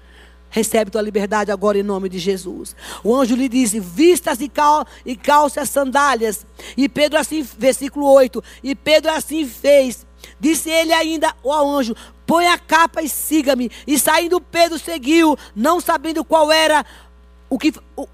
Recebe 0.50 0.90
tua 0.90 1.02
liberdade 1.02 1.52
agora 1.52 1.78
em 1.78 1.82
nome 1.82 2.08
de 2.08 2.18
Jesus. 2.18 2.74
O 3.04 3.14
anjo 3.14 3.36
lhe 3.36 3.48
disse: 3.48 3.78
Vistas 3.78 4.40
e, 4.40 4.48
cal, 4.48 4.86
e 5.04 5.14
calce 5.14 5.60
as 5.60 5.68
sandálias. 5.68 6.46
E 6.74 6.88
Pedro 6.88 7.18
assim, 7.18 7.42
versículo 7.42 8.10
8. 8.10 8.42
E 8.62 8.74
Pedro 8.74 9.10
assim 9.10 9.46
fez. 9.46 10.06
Disse 10.40 10.70
ele 10.70 10.92
ainda 10.92 11.34
ao 11.44 11.68
anjo: 11.70 11.94
põe 12.26 12.46
a 12.46 12.58
capa 12.58 13.02
e 13.02 13.08
siga-me. 13.08 13.70
E 13.86 13.98
saindo 13.98 14.40
Pedro 14.40 14.78
seguiu, 14.78 15.36
não 15.56 15.80
sabendo 15.80 16.24
qual 16.24 16.52
era 16.52 16.84
o 17.48 17.58
que. 17.58 17.72
O, 17.96 18.06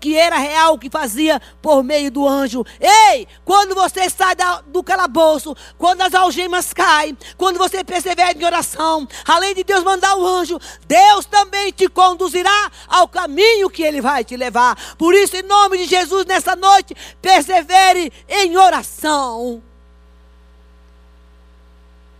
que 0.00 0.16
era 0.16 0.38
real 0.38 0.72
o 0.72 0.78
que 0.78 0.88
fazia 0.88 1.38
por 1.60 1.84
meio 1.84 2.10
do 2.10 2.26
anjo. 2.26 2.64
Ei, 2.80 3.28
quando 3.44 3.74
você 3.74 4.08
sai 4.08 4.34
da, 4.34 4.62
do 4.62 4.82
calabouço, 4.82 5.54
quando 5.76 6.00
as 6.00 6.14
algemas 6.14 6.72
caem, 6.72 7.16
quando 7.36 7.58
você 7.58 7.84
persevera 7.84 8.32
em 8.32 8.42
oração, 8.42 9.06
além 9.26 9.54
de 9.54 9.62
Deus 9.62 9.84
mandar 9.84 10.16
o 10.16 10.26
anjo, 10.26 10.58
Deus 10.86 11.26
também 11.26 11.70
te 11.72 11.88
conduzirá 11.88 12.72
ao 12.88 13.06
caminho 13.06 13.68
que 13.68 13.82
Ele 13.82 14.00
vai 14.00 14.24
te 14.24 14.34
levar. 14.34 14.96
Por 14.96 15.14
isso, 15.14 15.36
em 15.36 15.42
nome 15.42 15.76
de 15.76 15.84
Jesus, 15.84 16.24
nessa 16.24 16.56
noite, 16.56 16.96
persevere 17.20 18.10
em 18.28 18.56
oração 18.56 19.62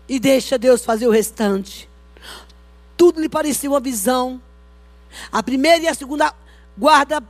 e 0.08 0.18
deixa 0.18 0.58
Deus 0.58 0.84
fazer 0.84 1.06
o 1.06 1.10
restante. 1.10 1.88
Tudo 2.96 3.20
lhe 3.20 3.28
parecia 3.28 3.68
uma 3.68 3.80
visão. 3.80 4.40
A 5.30 5.42
primeira 5.42 5.84
e 5.84 5.88
a 5.88 5.94
segunda 5.94 6.32
guarda 6.76 7.22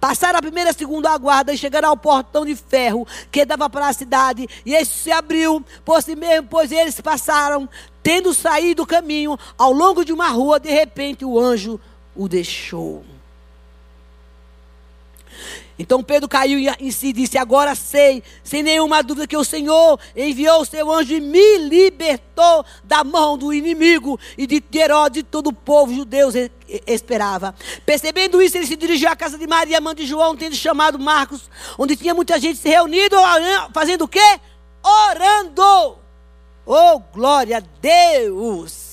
passaram 0.00 0.38
a 0.38 0.42
primeira 0.42 0.70
e 0.70 0.72
a 0.72 0.74
segunda 0.74 1.16
guarda 1.18 1.52
e 1.52 1.58
chegaram 1.58 1.88
ao 1.88 1.96
portão 1.96 2.44
de 2.46 2.54
ferro 2.54 3.06
que 3.30 3.44
dava 3.44 3.68
para 3.68 3.88
a 3.88 3.92
cidade. 3.92 4.48
E 4.64 4.74
este 4.74 4.94
se 4.94 5.12
abriu 5.12 5.64
por 5.84 6.02
si 6.02 6.14
mesmo, 6.14 6.48
pois 6.48 6.70
eles 6.70 7.00
passaram, 7.00 7.68
tendo 8.02 8.32
saído 8.32 8.82
do 8.82 8.86
caminho, 8.86 9.38
ao 9.56 9.72
longo 9.72 10.04
de 10.04 10.12
uma 10.12 10.28
rua, 10.28 10.60
de 10.60 10.70
repente 10.70 11.24
o 11.24 11.38
anjo 11.38 11.80
o 12.14 12.28
deixou. 12.28 13.04
Então 15.78 16.02
Pedro 16.02 16.28
caiu 16.28 16.58
em 16.80 16.90
si 16.90 17.08
e 17.08 17.12
disse: 17.12 17.38
Agora 17.38 17.74
sei, 17.74 18.22
sem 18.42 18.62
nenhuma 18.62 19.02
dúvida, 19.02 19.26
que 19.28 19.36
o 19.36 19.44
Senhor 19.44 19.98
enviou 20.16 20.62
o 20.62 20.64
seu 20.64 20.90
anjo 20.90 21.14
e 21.14 21.20
me 21.20 21.58
libertou 21.58 22.64
da 22.82 23.04
mão 23.04 23.38
do 23.38 23.52
inimigo 23.52 24.18
e 24.36 24.46
de 24.46 24.62
Herodes 24.74 25.20
e 25.20 25.22
todo 25.22 25.48
o 25.48 25.52
povo 25.52 25.94
judeu 25.94 26.30
esperava. 26.86 27.54
Percebendo 27.86 28.42
isso, 28.42 28.56
ele 28.56 28.66
se 28.66 28.76
dirigiu 28.76 29.08
à 29.08 29.14
casa 29.14 29.38
de 29.38 29.46
Maria, 29.46 29.80
mãe 29.80 29.94
de 29.94 30.06
João, 30.06 30.36
tendo 30.36 30.56
chamado 30.56 30.98
Marcos, 30.98 31.48
onde 31.78 31.94
tinha 31.94 32.14
muita 32.14 32.40
gente 32.40 32.58
se 32.58 32.68
reunindo, 32.68 33.16
fazendo 33.72 34.02
o 34.02 34.08
quê? 34.08 34.40
Orando. 34.82 35.98
Oh, 36.66 37.00
glória 37.12 37.58
a 37.58 37.62
Deus! 37.80 38.88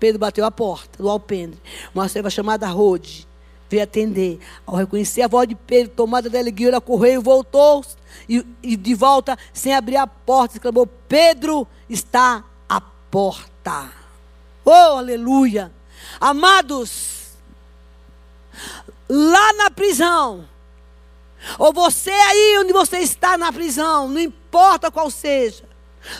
Pedro 0.00 0.18
bateu 0.18 0.44
a 0.44 0.50
porta 0.50 1.02
do 1.02 1.08
alpendre. 1.08 1.58
Uma 1.94 2.08
serva 2.08 2.28
chamada 2.28 2.66
Rode 2.68 3.25
veio 3.68 3.82
atender. 3.82 4.38
Ao 4.66 4.76
reconhecer 4.76 5.22
a 5.22 5.28
voz 5.28 5.48
de 5.48 5.54
Pedro, 5.54 5.92
tomada 5.94 6.30
da 6.30 6.38
alegria, 6.38 6.80
correu, 6.80 7.22
voltou 7.22 7.84
e, 8.28 8.44
e 8.62 8.76
de 8.76 8.94
volta, 8.94 9.38
sem 9.52 9.74
abrir 9.74 9.96
a 9.96 10.06
porta, 10.06 10.56
exclamou: 10.56 10.86
Pedro 10.86 11.66
está 11.88 12.44
à 12.68 12.80
porta. 12.80 13.92
Oh, 14.64 14.98
aleluia! 14.98 15.72
Amados, 16.20 17.32
lá 19.08 19.52
na 19.54 19.70
prisão, 19.70 20.48
ou 21.58 21.72
você 21.72 22.10
aí 22.10 22.58
onde 22.60 22.72
você 22.72 22.98
está 22.98 23.36
na 23.36 23.52
prisão, 23.52 24.08
não 24.08 24.20
importa 24.20 24.90
qual 24.90 25.10
seja, 25.10 25.64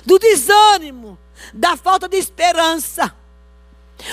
do 0.04 0.18
desânimo, 0.18 1.18
da 1.52 1.76
falta 1.76 2.08
de 2.08 2.16
esperança, 2.16 3.14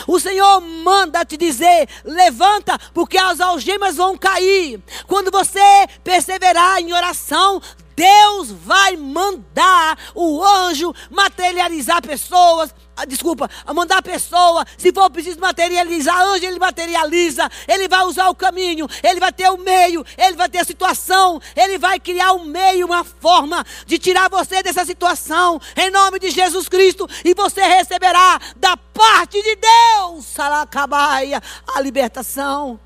o 0.07 0.19
Senhor 0.19 0.61
manda 0.61 1.25
te 1.25 1.37
dizer: 1.37 1.87
levanta, 2.03 2.77
porque 2.93 3.17
as 3.17 3.39
algemas 3.39 3.95
vão 3.95 4.17
cair. 4.17 4.81
Quando 5.07 5.31
você 5.31 5.87
perseverar 6.03 6.79
em 6.79 6.93
oração, 6.93 7.61
Deus 7.95 8.51
vai 8.51 8.95
mandar 8.95 9.97
o 10.15 10.43
anjo 10.43 10.93
materializar 11.09 12.01
pessoas. 12.01 12.73
Ah, 12.95 13.05
desculpa, 13.05 13.49
mandar 13.73 13.97
a 13.97 14.01
pessoa, 14.03 14.63
se 14.77 14.93
for 14.93 15.09
preciso 15.09 15.39
materializar, 15.39 16.15
anjo 16.27 16.45
ele 16.45 16.59
materializa, 16.59 17.49
ele 17.67 17.87
vai 17.87 18.03
usar 18.05 18.29
o 18.29 18.35
caminho, 18.35 18.87
ele 19.01 19.19
vai 19.19 19.33
ter 19.33 19.49
o 19.49 19.57
meio, 19.57 20.05
ele 20.15 20.35
vai 20.35 20.47
ter 20.47 20.59
a 20.59 20.63
situação, 20.63 21.41
ele 21.55 21.79
vai 21.79 21.99
criar 21.99 22.33
um 22.33 22.43
meio, 22.45 22.85
uma 22.85 23.03
forma 23.03 23.65
de 23.87 23.97
tirar 23.97 24.29
você 24.29 24.61
dessa 24.61 24.85
situação, 24.85 25.59
em 25.75 25.89
nome 25.89 26.19
de 26.19 26.29
Jesus 26.29 26.69
Cristo, 26.69 27.09
e 27.25 27.33
você 27.33 27.63
receberá 27.63 28.39
da 28.57 28.77
parte 28.77 29.41
de 29.41 29.55
Deus, 29.55 30.25
Salacabaia, 30.25 31.41
a 31.75 31.81
libertação. 31.81 32.79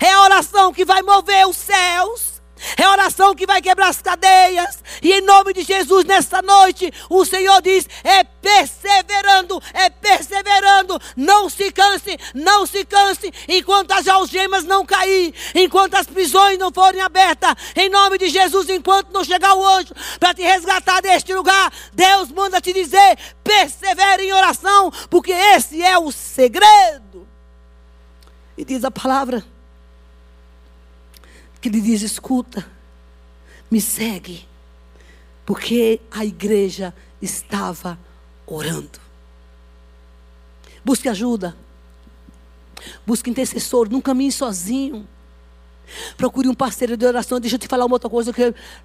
É 0.00 0.10
a 0.10 0.22
oração 0.22 0.72
que 0.72 0.84
vai 0.84 1.02
mover 1.02 1.46
os 1.46 1.56
céus. 1.56 2.37
É 2.76 2.88
oração 2.88 3.34
que 3.34 3.46
vai 3.46 3.60
quebrar 3.60 3.88
as 3.88 4.02
cadeias. 4.02 4.82
E 5.02 5.12
em 5.12 5.20
nome 5.20 5.52
de 5.52 5.62
Jesus, 5.62 6.04
nesta 6.04 6.42
noite, 6.42 6.92
o 7.08 7.24
Senhor 7.24 7.60
diz: 7.62 7.88
é 8.04 8.24
perseverando, 8.24 9.62
é 9.72 9.90
perseverando. 9.90 11.00
Não 11.16 11.48
se 11.48 11.70
canse, 11.70 12.18
não 12.34 12.66
se 12.66 12.84
canse, 12.84 13.32
enquanto 13.48 13.92
as 13.92 14.08
algemas 14.08 14.64
não 14.64 14.84
cair, 14.84 15.34
enquanto 15.54 15.94
as 15.94 16.06
prisões 16.06 16.58
não 16.58 16.72
forem 16.72 17.00
abertas. 17.00 17.54
Em 17.76 17.88
nome 17.88 18.18
de 18.18 18.28
Jesus, 18.28 18.68
enquanto 18.68 19.12
não 19.12 19.24
chegar 19.24 19.54
o 19.54 19.66
anjo 19.66 19.94
para 20.18 20.34
te 20.34 20.42
resgatar 20.42 21.00
deste 21.00 21.32
lugar, 21.34 21.72
Deus 21.92 22.30
manda 22.30 22.60
te 22.60 22.72
dizer: 22.72 23.18
persevere 23.42 24.24
em 24.24 24.32
oração, 24.32 24.90
porque 25.10 25.32
esse 25.32 25.82
é 25.82 25.98
o 25.98 26.10
segredo. 26.10 27.26
E 28.56 28.64
diz 28.64 28.84
a 28.84 28.90
palavra 28.90 29.44
que 31.60 31.68
lhe 31.68 31.80
diz: 31.80 32.02
escuta, 32.02 32.66
me 33.70 33.80
segue, 33.80 34.46
porque 35.44 36.00
a 36.10 36.24
igreja 36.24 36.94
estava 37.20 37.98
orando. 38.46 39.00
Busque 40.84 41.08
ajuda, 41.08 41.56
busque 43.06 43.30
intercessor, 43.30 43.90
não 43.90 44.00
caminhe 44.00 44.32
sozinho. 44.32 45.06
Procure 46.16 46.48
um 46.48 46.54
parceiro 46.54 46.96
de 46.96 47.06
oração. 47.06 47.40
Deixa 47.40 47.56
eu 47.56 47.60
te 47.60 47.68
falar 47.68 47.84
uma 47.84 47.94
outra 47.94 48.10
coisa 48.10 48.32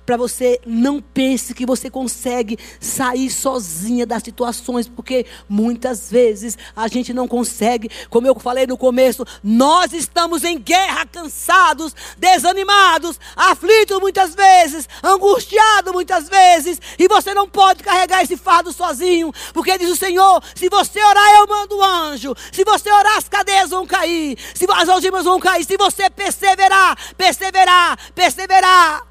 para 0.05 0.17
você 0.17 0.59
não 0.65 1.01
pense 1.01 1.53
que 1.53 1.65
você 1.65 1.89
consegue 1.89 2.57
sair 2.79 3.29
sozinha 3.29 4.05
das 4.05 4.23
situações, 4.23 4.87
porque 4.87 5.25
muitas 5.47 6.09
vezes 6.09 6.57
a 6.75 6.87
gente 6.87 7.13
não 7.13 7.27
consegue. 7.27 7.89
Como 8.09 8.27
eu 8.27 8.39
falei 8.39 8.67
no 8.67 8.77
começo, 8.77 9.25
nós 9.43 9.93
estamos 9.93 10.43
em 10.43 10.57
guerra, 10.57 11.05
cansados, 11.05 11.95
desanimados, 12.17 13.19
aflitos 13.35 13.99
muitas 13.99 14.35
vezes, 14.35 14.87
angustiados 15.03 15.93
muitas 15.93 16.29
vezes, 16.29 16.79
e 16.97 17.07
você 17.07 17.33
não 17.33 17.47
pode 17.47 17.83
carregar 17.83 18.23
esse 18.23 18.37
fardo 18.37 18.71
sozinho, 18.71 19.31
porque 19.53 19.77
diz 19.77 19.89
o 19.89 19.95
Senhor: 19.95 20.41
se 20.55 20.69
você 20.69 21.03
orar, 21.03 21.35
eu 21.35 21.47
mando 21.47 21.77
o 21.77 21.83
anjo. 21.83 22.35
Se 22.51 22.63
você 22.63 22.91
orar, 22.91 23.17
as 23.17 23.27
cadeias 23.27 23.69
vão 23.69 23.85
cair, 23.85 24.37
se 24.53 24.65
as 24.71 24.89
algemas 24.89 25.25
vão 25.25 25.39
cair, 25.39 25.65
se 25.65 25.77
você 25.77 26.09
perseverar 26.09 26.92
perseverar, 27.17 27.97
perseverar. 28.13 29.03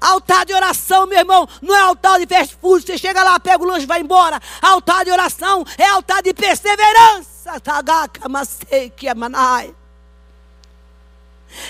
Altar 0.00 0.46
de 0.46 0.52
oração, 0.54 1.06
meu 1.06 1.18
irmão, 1.18 1.48
não 1.60 1.74
é 1.74 1.80
altar 1.80 2.20
de 2.20 2.26
fast 2.26 2.56
food. 2.60 2.86
Você 2.86 2.96
chega 2.96 3.22
lá, 3.24 3.38
pega 3.40 3.62
o 3.62 3.66
lanche 3.66 3.82
e 3.82 3.86
vai 3.86 4.00
embora. 4.00 4.40
Altar 4.62 5.04
de 5.04 5.10
oração 5.10 5.64
é 5.76 5.86
altar 5.88 6.22
de 6.22 6.32
perseverança. 6.32 7.60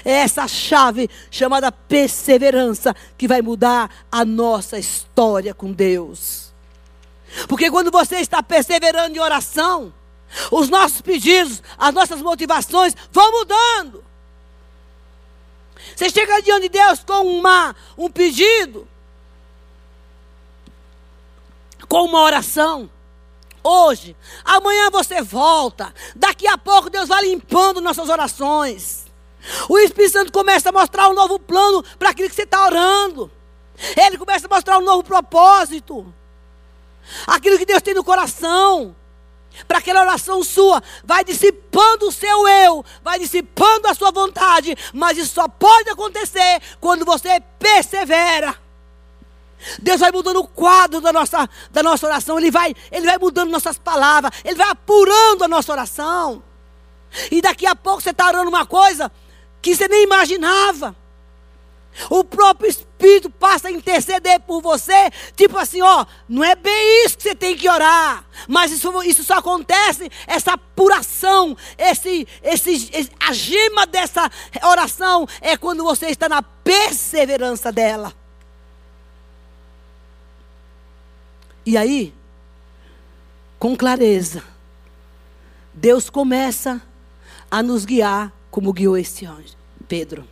É 0.04 0.10
essa 0.10 0.46
chave 0.46 1.08
chamada 1.30 1.70
perseverança 1.72 2.94
que 3.16 3.28
vai 3.28 3.40
mudar 3.40 3.90
a 4.10 4.24
nossa 4.24 4.78
história 4.78 5.54
com 5.54 5.72
Deus. 5.72 6.52
Porque 7.46 7.70
quando 7.70 7.90
você 7.90 8.16
está 8.16 8.42
perseverando 8.42 9.16
em 9.16 9.20
oração, 9.20 9.92
os 10.50 10.68
nossos 10.68 11.00
pedidos, 11.00 11.62
as 11.76 11.94
nossas 11.94 12.20
motivações 12.20 12.94
vão 13.10 13.30
mudando. 13.32 14.04
Você 15.98 16.10
chega 16.10 16.40
diante 16.40 16.62
de 16.62 16.68
Deus 16.68 17.02
com 17.02 17.26
uma, 17.26 17.74
um 17.96 18.08
pedido, 18.08 18.86
com 21.88 22.04
uma 22.04 22.20
oração. 22.20 22.88
Hoje, 23.64 24.16
amanhã 24.44 24.90
você 24.90 25.20
volta. 25.20 25.92
Daqui 26.14 26.46
a 26.46 26.56
pouco 26.56 26.88
Deus 26.88 27.08
vai 27.08 27.24
limpando 27.24 27.80
nossas 27.80 28.08
orações. 28.08 29.06
O 29.68 29.76
Espírito 29.76 30.12
Santo 30.12 30.30
começa 30.30 30.68
a 30.68 30.72
mostrar 30.72 31.08
um 31.08 31.14
novo 31.14 31.36
plano 31.36 31.82
para 31.98 32.10
aquilo 32.10 32.28
que 32.28 32.34
você 32.36 32.44
está 32.44 32.64
orando. 32.64 33.28
Ele 33.96 34.16
começa 34.16 34.46
a 34.46 34.54
mostrar 34.54 34.78
um 34.78 34.84
novo 34.84 35.02
propósito. 35.02 36.14
Aquilo 37.26 37.58
que 37.58 37.66
Deus 37.66 37.82
tem 37.82 37.94
no 37.94 38.04
coração 38.04 38.94
para 39.66 39.78
aquela 39.78 40.00
oração 40.00 40.42
sua, 40.44 40.82
vai 41.04 41.24
dissipando 41.24 42.08
o 42.08 42.12
seu 42.12 42.46
eu, 42.46 42.84
vai 43.02 43.18
dissipando 43.18 43.88
a 43.88 43.94
sua 43.94 44.10
vontade, 44.10 44.76
mas 44.92 45.18
isso 45.18 45.34
só 45.34 45.48
pode 45.48 45.90
acontecer 45.90 46.60
quando 46.80 47.04
você 47.04 47.40
persevera. 47.58 48.56
Deus 49.80 50.00
vai 50.00 50.12
mudando 50.12 50.38
o 50.40 50.46
quadro 50.46 51.00
da 51.00 51.12
nossa, 51.12 51.48
da 51.70 51.82
nossa 51.82 52.06
oração, 52.06 52.38
Ele 52.38 52.50
vai, 52.50 52.74
Ele 52.92 53.06
vai 53.06 53.18
mudando 53.18 53.50
nossas 53.50 53.76
palavras, 53.76 54.32
Ele 54.44 54.54
vai 54.54 54.70
apurando 54.70 55.44
a 55.44 55.48
nossa 55.48 55.72
oração. 55.72 56.42
E 57.30 57.40
daqui 57.40 57.66
a 57.66 57.74
pouco 57.74 58.00
você 58.00 58.10
está 58.10 58.28
orando 58.28 58.48
uma 58.48 58.66
coisa 58.66 59.10
que 59.60 59.74
você 59.74 59.88
nem 59.88 60.04
imaginava. 60.04 60.94
O 62.10 62.22
próprio 62.22 62.68
Espírito 62.68 63.30
passa 63.30 63.68
a 63.68 63.70
interceder 63.70 64.40
por 64.40 64.60
você, 64.62 65.10
tipo 65.36 65.56
assim, 65.56 65.82
ó, 65.82 66.06
não 66.28 66.44
é 66.44 66.54
bem 66.54 67.04
isso 67.04 67.16
que 67.16 67.22
você 67.22 67.34
tem 67.34 67.56
que 67.56 67.68
orar, 67.68 68.24
mas 68.46 68.72
isso, 68.72 69.02
isso 69.02 69.24
só 69.24 69.38
acontece, 69.38 70.10
essa 70.26 70.52
apuração, 70.52 71.56
esse, 71.76 72.26
esse, 72.42 73.10
a 73.18 73.32
gema 73.32 73.86
dessa 73.86 74.30
oração 74.62 75.26
é 75.40 75.56
quando 75.56 75.82
você 75.82 76.06
está 76.06 76.28
na 76.28 76.42
perseverança 76.42 77.72
dela. 77.72 78.12
E 81.64 81.76
aí, 81.76 82.14
com 83.58 83.76
clareza, 83.76 84.42
Deus 85.74 86.08
começa 86.08 86.80
a 87.50 87.62
nos 87.62 87.84
guiar 87.84 88.32
como 88.50 88.72
guiou 88.72 88.96
esse 88.96 89.26
anjo, 89.26 89.54
Pedro. 89.86 90.26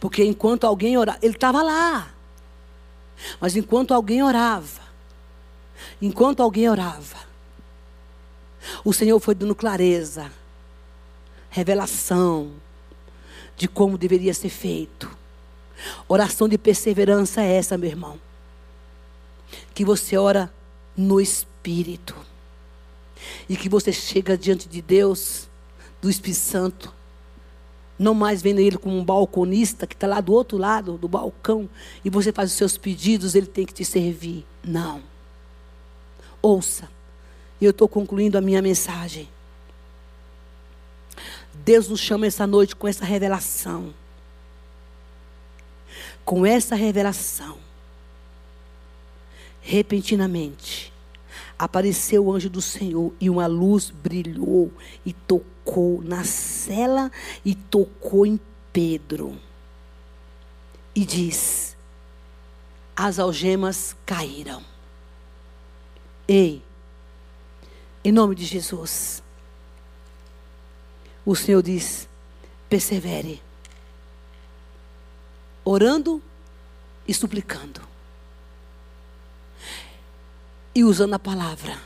Porque 0.00 0.24
enquanto 0.24 0.64
alguém 0.64 0.96
orava, 0.96 1.18
ele 1.22 1.34
estava 1.34 1.62
lá. 1.62 2.12
Mas 3.40 3.56
enquanto 3.56 3.92
alguém 3.92 4.22
orava, 4.22 4.80
enquanto 6.00 6.42
alguém 6.42 6.68
orava, 6.68 7.26
o 8.84 8.92
Senhor 8.92 9.18
foi 9.20 9.34
dando 9.34 9.54
clareza, 9.54 10.30
revelação 11.50 12.52
de 13.56 13.66
como 13.66 13.96
deveria 13.96 14.34
ser 14.34 14.50
feito. 14.50 15.10
Oração 16.08 16.48
de 16.48 16.58
perseverança 16.58 17.42
é 17.42 17.56
essa, 17.56 17.78
meu 17.78 17.88
irmão. 17.88 18.18
Que 19.74 19.84
você 19.84 20.16
ora 20.16 20.52
no 20.96 21.20
Espírito. 21.20 22.14
E 23.48 23.56
que 23.56 23.68
você 23.68 23.92
chega 23.92 24.36
diante 24.36 24.68
de 24.68 24.82
Deus 24.82 25.48
do 26.00 26.10
Espírito 26.10 26.40
Santo. 26.40 26.94
Não 27.98 28.12
mais 28.12 28.42
vendo 28.42 28.60
ele 28.60 28.76
como 28.76 28.96
um 28.96 29.04
balconista 29.04 29.86
que 29.86 29.94
está 29.94 30.06
lá 30.06 30.20
do 30.20 30.32
outro 30.32 30.58
lado 30.58 30.98
do 30.98 31.08
balcão 31.08 31.68
e 32.04 32.10
você 32.10 32.30
faz 32.30 32.50
os 32.50 32.56
seus 32.56 32.76
pedidos, 32.76 33.34
ele 33.34 33.46
tem 33.46 33.64
que 33.64 33.72
te 33.72 33.84
servir. 33.84 34.44
Não. 34.62 35.02
Ouça. 36.42 36.88
E 37.60 37.64
eu 37.64 37.70
estou 37.70 37.88
concluindo 37.88 38.36
a 38.36 38.40
minha 38.40 38.60
mensagem. 38.60 39.28
Deus 41.64 41.88
nos 41.88 42.00
chama 42.00 42.26
essa 42.26 42.46
noite 42.46 42.76
com 42.76 42.86
essa 42.86 43.04
revelação. 43.04 43.94
Com 46.24 46.44
essa 46.44 46.74
revelação. 46.74 47.56
Repentinamente 49.62 50.92
apareceu 51.58 52.26
o 52.26 52.32
anjo 52.32 52.50
do 52.50 52.60
Senhor 52.60 53.12
e 53.20 53.30
uma 53.30 53.46
luz 53.46 53.90
brilhou 53.90 54.70
e 55.04 55.12
tocou 55.12 55.55
na 56.04 56.24
cela 56.24 57.10
e 57.44 57.54
tocou 57.54 58.24
em 58.24 58.40
Pedro. 58.72 59.38
E 60.94 61.04
diz: 61.04 61.76
As 62.94 63.18
algemas 63.18 63.96
caíram. 64.06 64.62
Ei, 66.28 66.62
em 68.04 68.12
nome 68.12 68.34
de 68.34 68.44
Jesus, 68.44 69.22
o 71.24 71.34
Senhor 71.34 71.62
diz: 71.62 72.08
persevere, 72.68 73.42
orando 75.64 76.22
e 77.06 77.12
suplicando 77.12 77.80
e 80.74 80.84
usando 80.84 81.14
a 81.14 81.18
palavra. 81.18 81.78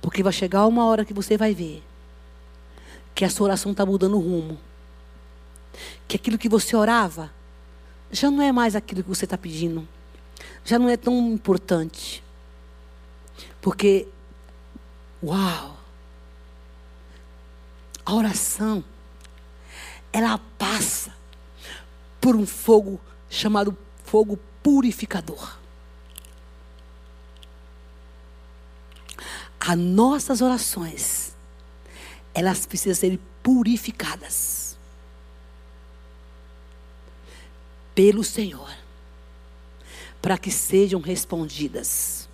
Porque 0.00 0.22
vai 0.22 0.32
chegar 0.32 0.66
uma 0.66 0.84
hora 0.86 1.04
que 1.04 1.14
você 1.14 1.36
vai 1.36 1.54
ver 1.54 1.82
que 3.14 3.24
a 3.24 3.30
sua 3.30 3.46
oração 3.46 3.72
está 3.72 3.84
mudando 3.84 4.16
o 4.16 4.20
rumo. 4.20 4.58
Que 6.06 6.16
aquilo 6.16 6.38
que 6.38 6.48
você 6.48 6.76
orava 6.76 7.30
já 8.10 8.30
não 8.30 8.42
é 8.42 8.52
mais 8.52 8.76
aquilo 8.76 9.02
que 9.02 9.08
você 9.08 9.24
está 9.24 9.38
pedindo. 9.38 9.86
Já 10.64 10.78
não 10.78 10.88
é 10.88 10.96
tão 10.96 11.14
importante. 11.32 12.22
Porque, 13.60 14.08
uau! 15.22 15.78
A 18.04 18.14
oração, 18.14 18.84
ela 20.12 20.38
passa 20.58 21.14
por 22.20 22.34
um 22.34 22.46
fogo 22.46 23.00
chamado 23.30 23.76
fogo 24.04 24.38
purificador. 24.62 25.62
as 29.64 29.78
nossas 29.78 30.40
orações, 30.40 31.31
elas 32.34 32.66
precisam 32.66 32.94
ser 32.94 33.18
purificadas 33.42 34.76
pelo 37.94 38.24
Senhor, 38.24 38.70
para 40.20 40.38
que 40.38 40.50
sejam 40.50 41.00
respondidas. 41.00 42.28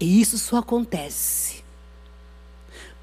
E 0.00 0.20
isso 0.20 0.38
só 0.38 0.58
acontece 0.58 1.62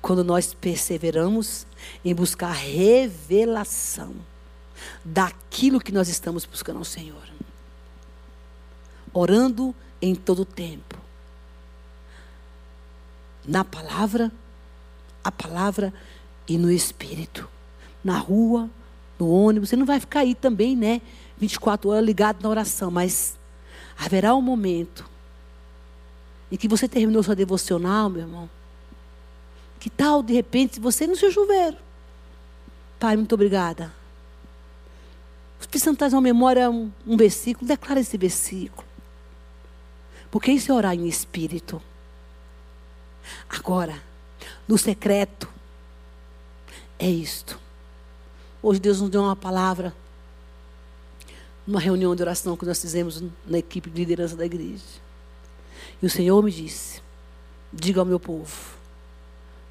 quando 0.02 0.24
nós 0.24 0.54
perseveramos 0.54 1.66
em 2.04 2.14
buscar 2.14 2.52
revelação 2.52 4.14
daquilo 5.06 5.80
que 5.80 5.92
nós 5.92 6.10
estamos 6.10 6.46
buscando 6.46 6.80
ao 6.80 6.86
Senhor. 6.86 7.28
Orando 9.14 9.74
em 10.02 10.14
todo 10.14 10.42
o 10.42 10.46
tempo 10.46 11.08
na 13.48 13.64
palavra, 13.64 14.30
a 15.28 15.32
palavra 15.32 15.94
e 16.48 16.58
no 16.58 16.72
espírito. 16.72 17.48
Na 18.04 18.18
rua, 18.18 18.70
no 19.20 19.30
ônibus, 19.30 19.70
você 19.70 19.76
não 19.76 19.86
vai 19.86 20.00
ficar 20.00 20.22
aí 20.22 20.34
também, 20.34 20.76
né? 20.76 21.02
24 21.38 21.90
horas 21.90 22.06
ligado 22.06 22.42
na 22.42 22.50
oração, 22.50 22.90
mas 22.90 23.38
haverá 23.98 24.34
um 24.34 24.42
momento 24.42 25.06
em 26.52 26.56
que 26.56 26.68
você 26.68 26.88
terminou 26.88 27.22
sua 27.22 27.36
devocional, 27.36 28.10
meu 28.10 28.22
irmão. 28.22 28.50
Que 29.80 29.90
tal, 29.90 30.24
de 30.24 30.34
repente, 30.34 30.80
você 30.80 31.06
no 31.06 31.16
seu 31.16 31.32
chuveiro? 31.32 31.78
Pai, 33.00 33.16
muito 33.16 33.34
obrigada. 33.36 33.94
Precisamos 35.70 35.98
trazer 35.98 36.16
uma 36.16 36.22
memória, 36.22 36.70
um, 36.70 36.90
um 37.06 37.18
versículo, 37.18 37.68
declara 37.68 38.00
esse 38.00 38.18
versículo. 38.18 38.88
Porque 40.32 40.52
isso 40.52 40.72
é 40.72 40.76
orar 40.76 40.96
em 40.96 41.08
espírito. 41.08 41.82
Agora, 43.50 44.02
no 44.68 44.78
secreto, 44.78 45.50
é 47.00 47.10
isto. 47.10 47.60
Hoje 48.62 48.80
Deus 48.80 49.00
nos 49.00 49.10
deu 49.10 49.22
uma 49.22 49.36
palavra, 49.36 49.94
numa 51.66 51.80
reunião 51.80 52.16
de 52.16 52.22
oração 52.22 52.58
que 52.58 52.66
nós 52.66 52.82
fizemos 52.82 53.24
na 53.46 53.60
equipe 53.60 53.90
de 53.90 53.98
liderança 53.98 54.36
da 54.36 54.46
igreja. 54.46 54.84
E 56.02 56.06
o 56.06 56.10
Senhor 56.10 56.42
me 56.44 56.52
disse: 56.52 57.02
diga 57.72 58.02
ao 58.02 58.06
meu 58.06 58.20
povo 58.20 58.76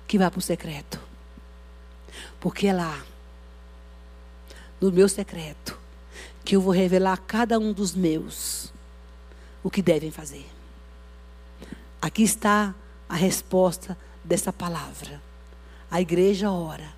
que 0.07 0.19
vá 0.19 0.31
para 0.31 0.39
o 0.39 0.43
secreto. 0.43 1.01
Porque 2.41 2.69
é 2.69 2.73
lá, 2.73 3.05
no 4.81 4.93
meu 4.93 5.09
secreto, 5.09 5.79
que 6.45 6.55
eu 6.55 6.61
vou 6.61 6.73
revelar 6.73 7.15
a 7.15 7.19
cada 7.19 7.59
um 7.59 7.73
dos 7.73 7.95
meus 7.95 8.73
o 9.63 9.71
que 9.71 9.83
devem 9.83 10.11
fazer. 10.11 10.47
Aqui 12.01 12.23
está 12.23 12.75
a 13.09 13.17
resposta 13.17 13.99
dessa 14.27 14.53
palavra. 14.53 15.23
A 15.91 16.01
igreja 16.01 16.51
ora 16.51 16.93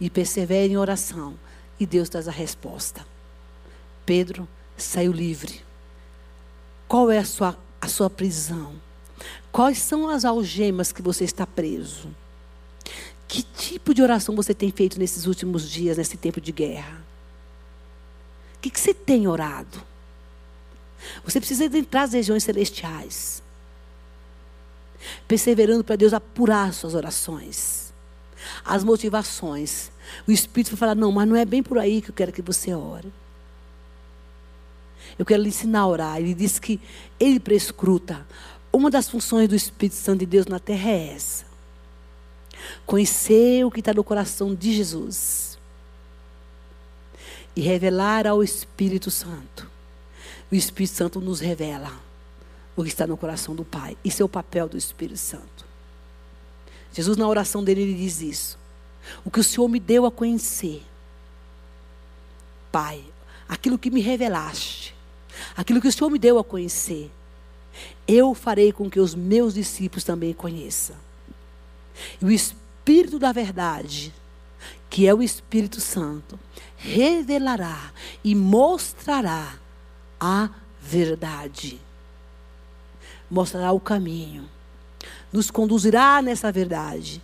e 0.00 0.08
persevera 0.10 0.72
em 0.72 0.76
oração 0.76 1.34
e 1.80 1.86
Deus 1.86 2.08
traz 2.08 2.28
a 2.28 2.32
resposta. 2.32 3.06
Pedro 4.04 4.46
saiu 4.76 5.12
livre. 5.12 5.62
Qual 6.86 7.10
é 7.10 7.18
a 7.18 7.24
sua, 7.24 7.58
a 7.80 7.88
sua 7.88 8.08
prisão? 8.08 8.74
Quais 9.50 9.78
são 9.78 10.08
as 10.08 10.24
algemas 10.24 10.92
que 10.92 11.02
você 11.02 11.24
está 11.24 11.46
preso? 11.46 12.14
Que 13.26 13.42
tipo 13.42 13.92
de 13.92 14.02
oração 14.02 14.36
você 14.36 14.54
tem 14.54 14.70
feito 14.70 14.98
nesses 14.98 15.26
últimos 15.26 15.68
dias, 15.68 15.96
nesse 15.96 16.16
tempo 16.16 16.40
de 16.40 16.52
guerra? 16.52 17.04
O 18.56 18.60
que, 18.60 18.70
que 18.70 18.78
você 18.78 18.94
tem 18.94 19.26
orado? 19.26 19.82
Você 21.24 21.40
precisa 21.40 21.64
entrar 21.64 22.02
nas 22.02 22.12
regiões 22.12 22.44
celestiais 22.44 23.42
perseverando 25.26 25.84
para 25.84 25.96
Deus 25.96 26.12
apurar 26.12 26.72
suas 26.72 26.94
orações, 26.94 27.92
as 28.64 28.84
motivações. 28.84 29.90
O 30.26 30.30
Espírito 30.30 30.70
vai 30.70 30.78
falar: 30.78 30.94
não, 30.94 31.12
mas 31.12 31.28
não 31.28 31.36
é 31.36 31.44
bem 31.44 31.62
por 31.62 31.78
aí 31.78 32.00
que 32.00 32.10
eu 32.10 32.14
quero 32.14 32.32
que 32.32 32.42
você 32.42 32.74
ore. 32.74 33.12
Eu 35.18 35.24
quero 35.24 35.42
lhe 35.42 35.48
ensinar 35.48 35.80
a 35.80 35.86
orar. 35.86 36.18
Ele 36.18 36.34
diz 36.34 36.58
que 36.58 36.80
ele 37.18 37.40
prescruta. 37.40 38.26
Uma 38.72 38.90
das 38.90 39.08
funções 39.08 39.48
do 39.48 39.54
Espírito 39.54 39.94
Santo 39.94 40.20
de 40.20 40.26
Deus 40.26 40.46
na 40.46 40.58
terra 40.58 40.90
é 40.90 41.14
essa: 41.14 41.44
conhecer 42.84 43.64
o 43.64 43.70
que 43.70 43.80
está 43.80 43.94
no 43.94 44.04
coração 44.04 44.54
de 44.54 44.74
Jesus 44.74 45.58
e 47.54 47.60
revelar 47.62 48.26
ao 48.26 48.42
Espírito 48.42 49.10
Santo. 49.10 49.70
O 50.52 50.54
Espírito 50.54 50.94
Santo 50.94 51.20
nos 51.20 51.40
revela 51.40 52.05
o 52.76 52.82
que 52.82 52.88
está 52.88 53.06
no 53.06 53.16
coração 53.16 53.54
do 53.54 53.64
Pai. 53.64 53.96
Isso 54.04 54.22
é 54.22 54.24
o 54.24 54.28
papel 54.28 54.68
do 54.68 54.76
Espírito 54.76 55.18
Santo. 55.18 55.64
Jesus, 56.92 57.16
na 57.16 57.26
oração 57.26 57.64
dele, 57.64 57.82
ele 57.82 57.94
diz 57.94 58.20
isso. 58.20 58.58
O 59.24 59.30
que 59.30 59.40
o 59.40 59.44
Senhor 59.44 59.66
me 59.68 59.80
deu 59.80 60.04
a 60.04 60.10
conhecer. 60.10 60.82
Pai, 62.70 63.02
aquilo 63.48 63.78
que 63.78 63.90
me 63.90 64.00
revelaste, 64.00 64.94
aquilo 65.56 65.80
que 65.80 65.88
o 65.88 65.92
Senhor 65.92 66.10
me 66.10 66.18
deu 66.18 66.38
a 66.38 66.44
conhecer, 66.44 67.10
eu 68.06 68.34
farei 68.34 68.72
com 68.72 68.90
que 68.90 69.00
os 69.00 69.14
meus 69.14 69.54
discípulos 69.54 70.04
também 70.04 70.32
conheçam. 70.34 70.96
E 72.20 72.24
o 72.24 72.30
Espírito 72.30 73.18
da 73.18 73.32
verdade, 73.32 74.12
que 74.90 75.06
é 75.06 75.14
o 75.14 75.22
Espírito 75.22 75.80
Santo, 75.80 76.38
revelará 76.76 77.92
e 78.22 78.34
mostrará 78.34 79.58
a 80.20 80.50
verdade 80.80 81.80
mostrará 83.30 83.72
o 83.72 83.80
caminho, 83.80 84.48
nos 85.32 85.50
conduzirá 85.50 86.22
nessa 86.22 86.50
verdade. 86.50 87.22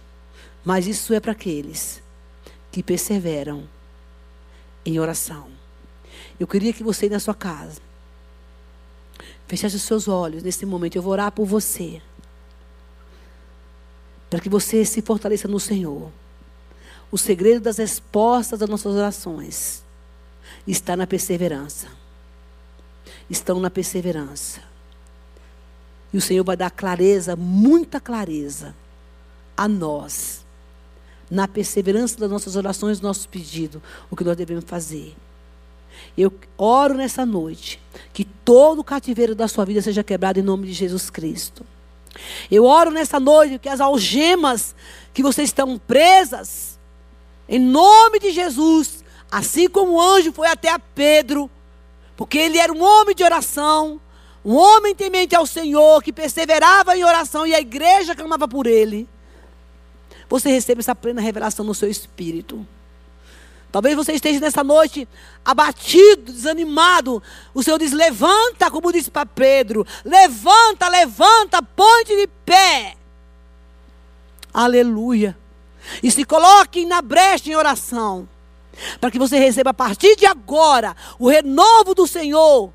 Mas 0.65 0.87
isso 0.87 1.13
é 1.13 1.21
para 1.21 1.33
aqueles 1.33 2.03
que 2.71 2.83
perseveram 2.83 3.69
em 4.85 4.99
oração. 4.99 5.49
Eu 6.39 6.47
queria 6.47 6.73
que 6.73 6.83
você, 6.83 7.09
na 7.09 7.21
sua 7.21 7.35
casa, 7.35 7.81
fechasse 9.47 9.77
os 9.77 9.83
seus 9.83 10.09
olhos 10.09 10.43
nesse 10.43 10.65
momento. 10.65 10.97
Eu 10.97 11.03
vou 11.03 11.13
orar 11.13 11.31
por 11.33 11.45
você. 11.45 12.01
Para 14.31 14.41
que 14.41 14.49
você 14.49 14.85
se 14.85 15.03
fortaleça 15.03 15.47
no 15.47 15.61
Senhor. 15.61 16.11
O 17.11 17.19
segredo 17.19 17.61
das 17.61 17.77
respostas 17.77 18.59
das 18.59 18.69
nossas 18.69 18.95
orações 18.95 19.83
está 20.67 20.97
na 20.97 21.07
perseverança. 21.07 21.89
Estão 23.29 23.61
na 23.61 23.71
perseverança. 23.71 24.72
E 26.13 26.17
o 26.17 26.21
Senhor 26.21 26.45
vai 26.45 26.57
dar 26.57 26.71
clareza, 26.71 27.35
muita 27.35 28.01
clareza, 28.01 28.75
a 29.57 29.67
nós, 29.67 30.45
na 31.31 31.49
perseverança 31.49 32.19
das 32.19 32.31
nossas 32.31 32.57
orações, 32.57 32.99
dos 32.99 33.07
nossos 33.07 33.27
pedidos, 33.27 33.81
o 34.11 34.17
que 34.17 34.25
nós 34.25 34.37
devemos 34.37 34.65
fazer. 34.67 35.15
Eu 36.17 36.33
oro 36.59 36.95
nessa 36.95 37.25
noite 37.25 37.81
que 38.13 38.25
todo 38.25 38.81
o 38.81 38.85
cativeiro 38.85 39.35
da 39.35 39.49
sua 39.49 39.65
vida 39.65 39.81
seja 39.81 40.03
quebrado 40.03 40.39
em 40.39 40.43
nome 40.43 40.67
de 40.67 40.73
Jesus 40.73 41.09
Cristo. 41.09 41.65
Eu 42.51 42.65
oro 42.65 42.91
nessa 42.91 43.19
noite 43.19 43.59
que 43.59 43.69
as 43.69 43.81
algemas 43.81 44.75
que 45.15 45.23
vocês 45.23 45.49
estão 45.49 45.79
presas, 45.79 46.79
em 47.49 47.59
nome 47.59 48.19
de 48.19 48.31
Jesus, 48.33 49.03
assim 49.31 49.69
como 49.69 49.93
o 49.93 50.01
anjo 50.01 50.33
foi 50.33 50.49
até 50.49 50.69
a 50.69 50.79
Pedro, 50.79 51.51
porque 52.17 52.37
ele 52.37 52.59
era 52.59 52.73
um 52.73 52.83
homem 52.83 53.15
de 53.15 53.25
oração, 53.25 54.01
um 54.45 54.57
homem 54.57 54.95
temente 54.95 55.37
ao 55.37 55.47
Senhor, 55.47 56.03
que 56.03 56.13
perseverava 56.13 56.97
em 56.97 57.05
oração 57.05 57.47
e 57.47 57.55
a 57.55 57.61
igreja 57.61 58.15
clamava 58.15 58.49
por 58.49 58.67
ele. 58.67 59.09
Você 60.29 60.51
recebe 60.51 60.81
essa 60.81 60.95
plena 60.95 61.21
revelação 61.21 61.65
no 61.65 61.75
seu 61.75 61.89
espírito. 61.89 62.67
Talvez 63.71 63.97
você 63.97 64.13
esteja 64.13 64.41
nessa 64.41 64.63
noite 64.63 65.09
abatido, 65.45 66.33
desanimado. 66.33 67.23
O 67.55 67.63
Senhor 67.63 67.79
diz: 67.79 67.93
levanta, 67.93 68.71
como 68.71 68.93
disse 68.93 69.11
para 69.11 69.25
Pedro: 69.25 69.87
levanta, 70.05 70.89
levanta, 70.89 71.63
ponte 71.63 72.17
de 72.17 72.27
pé. 72.45 72.97
Aleluia. 74.53 75.37
E 76.03 76.11
se 76.11 76.25
coloque 76.25 76.85
na 76.85 77.01
brecha 77.01 77.51
em 77.51 77.57
oração. 77.57 78.29
Para 79.01 79.11
que 79.11 79.19
você 79.19 79.39
receba 79.39 79.71
a 79.71 79.75
partir 79.75 80.17
de 80.17 80.27
agora 80.27 80.97
o 81.19 81.29
renovo 81.29 81.95
do 81.95 82.07
Senhor. 82.07 82.73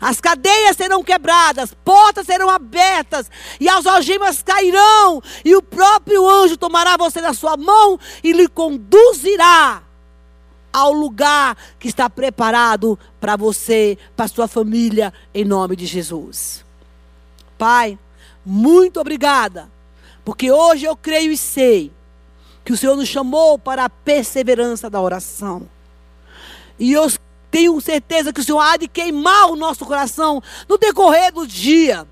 As 0.00 0.20
cadeias 0.20 0.76
serão 0.76 1.02
quebradas, 1.02 1.74
portas 1.84 2.26
serão 2.26 2.50
abertas, 2.50 3.30
e 3.58 3.68
as 3.68 3.86
algemas 3.86 4.42
cairão, 4.42 5.22
e 5.44 5.54
o 5.56 5.62
próprio 5.62 6.28
anjo 6.28 6.56
tomará 6.56 6.96
você 6.96 7.20
na 7.20 7.32
sua 7.32 7.56
mão 7.56 7.98
e 8.22 8.32
lhe 8.32 8.48
conduzirá 8.48 9.82
ao 10.72 10.92
lugar 10.92 11.56
que 11.78 11.88
está 11.88 12.08
preparado 12.08 12.98
para 13.20 13.36
você, 13.36 13.98
para 14.16 14.28
sua 14.28 14.46
família, 14.46 15.12
em 15.34 15.44
nome 15.44 15.74
de 15.74 15.86
Jesus. 15.86 16.64
Pai, 17.56 17.98
muito 18.44 19.00
obrigada, 19.00 19.68
porque 20.24 20.50
hoje 20.50 20.84
eu 20.84 20.96
creio 20.96 21.32
e 21.32 21.36
sei 21.36 21.90
que 22.64 22.72
o 22.72 22.76
Senhor 22.76 22.96
nos 22.96 23.08
chamou 23.08 23.58
para 23.58 23.84
a 23.84 23.90
perseverança 23.90 24.90
da 24.90 25.00
oração. 25.00 25.66
E 26.78 26.92
eu 26.92 27.08
tenho 27.50 27.80
certeza 27.80 28.32
que 28.32 28.40
o 28.40 28.44
Senhor 28.44 28.60
há 28.60 28.76
de 28.76 28.88
queimar 28.88 29.50
o 29.50 29.56
nosso 29.56 29.84
coração 29.84 30.42
no 30.68 30.78
decorrer 30.78 31.32
do 31.32 31.46
dia, 31.46 32.06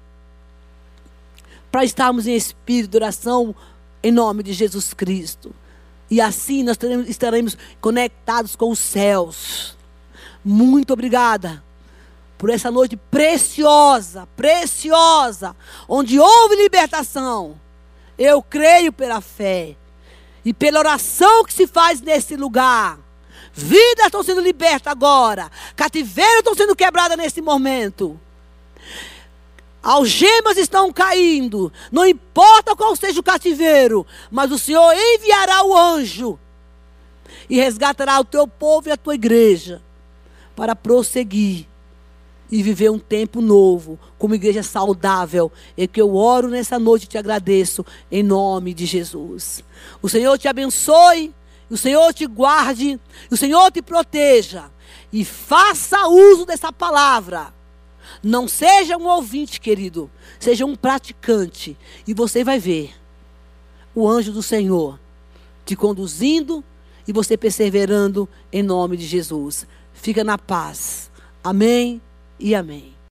para 1.70 1.84
estarmos 1.84 2.26
em 2.26 2.34
espírito 2.34 2.91
de 2.91 2.97
oração 2.97 3.55
em 4.03 4.11
nome 4.11 4.43
de 4.43 4.53
Jesus 4.53 4.95
Cristo. 4.95 5.55
E 6.11 6.20
assim 6.20 6.62
nós 6.62 6.76
teremos, 6.76 7.09
estaremos 7.09 7.59
conectados 7.80 8.55
com 8.55 8.70
os 8.70 8.78
céus. 8.78 9.76
Muito 10.45 10.93
obrigada 10.93 11.62
por 12.39 12.51
essa 12.51 12.70
noite 12.70 12.97
preciosa, 12.97 14.28
preciosa, 14.37 15.57
onde 15.89 16.18
houve 16.18 16.57
libertação. 16.57 17.61
Eu 18.16 18.43
creio 18.43 18.93
pela 18.93 19.20
fé 19.20 19.76
e 20.45 20.55
pela 20.55 20.78
oração 20.78 21.45
que 21.45 21.53
se 21.53 21.66
faz 21.66 22.01
nesse 22.01 22.37
lugar. 22.37 22.99
Vidas 23.57 24.07
estão 24.07 24.23
sendo 24.23 24.43
libertas 24.43 24.93
agora. 24.93 25.51
Cativeiros 25.75 26.41
estão 26.41 26.55
sendo 26.55 26.77
quebradas 26.77 27.17
nesse 27.17 27.41
momento. 27.41 28.21
Algemas 29.83 30.59
estão 30.59 30.93
caindo. 30.93 31.73
Não 31.91 32.07
importa 32.07 32.77
qual 32.77 32.95
seja 32.95 33.19
o 33.19 33.23
cativeiro, 33.23 34.07
mas 34.31 34.53
o 34.53 34.59
Senhor 34.59 34.93
enviará 34.95 35.65
o 35.65 35.75
anjo 35.75 36.39
e 37.49 37.57
resgatará 37.57 38.21
o 38.21 38.25
teu 38.25 38.47
povo 38.47 38.89
e 38.89 38.93
a 38.93 38.97
tua 38.97 39.15
igreja 39.15 39.81
para 40.55 40.77
prosseguir 40.77 41.67
e 42.51 42.63
viver 42.63 42.91
um 42.91 42.99
tempo 42.99 43.41
novo, 43.41 43.99
como 44.19 44.35
igreja 44.35 44.63
saudável. 44.63 45.51
É 45.77 45.87
que 45.87 46.01
eu 46.01 46.15
oro 46.15 46.49
nessa 46.49 46.79
noite 46.79 47.05
e 47.05 47.09
te 47.09 47.19
agradeço 47.19 47.85
em 48.11 48.23
nome 48.23 48.75
de 48.75 48.87
Jesus. 48.87 49.65
O 50.03 50.09
Senhor 50.09 50.37
te 50.39 50.47
abençoe, 50.47 51.33
o 51.71 51.77
Senhor 51.77 52.12
te 52.12 52.27
guarde, 52.27 53.01
o 53.31 53.37
Senhor 53.37 53.71
te 53.71 53.83
proteja 53.83 54.71
e 55.12 55.25
faça 55.25 56.07
uso 56.09 56.45
dessa 56.47 56.73
palavra 56.73 57.55
não 58.23 58.49
seja 58.49 58.97
um 58.97 59.07
ouvinte, 59.07 59.61
querido. 59.61 60.11
Seja 60.39 60.64
um 60.64 60.75
praticante. 60.75 61.77
E 62.07 62.14
você 62.14 62.43
vai 62.43 62.59
ver 62.59 62.95
o 63.95 64.09
anjo 64.09 64.33
do 64.33 64.43
Senhor 64.43 64.99
te 65.64 65.75
conduzindo 65.75 66.62
e 67.09 67.12
você 67.12 67.37
perseverando 67.37 68.29
em 68.53 68.62
nome 68.62 68.97
de 68.97 69.07
Jesus. 69.07 69.67
Fica 69.93 70.23
na 70.23 70.37
paz. 70.37 71.11
Amém 71.43 72.01
e 72.39 72.55
amém. 72.55 72.95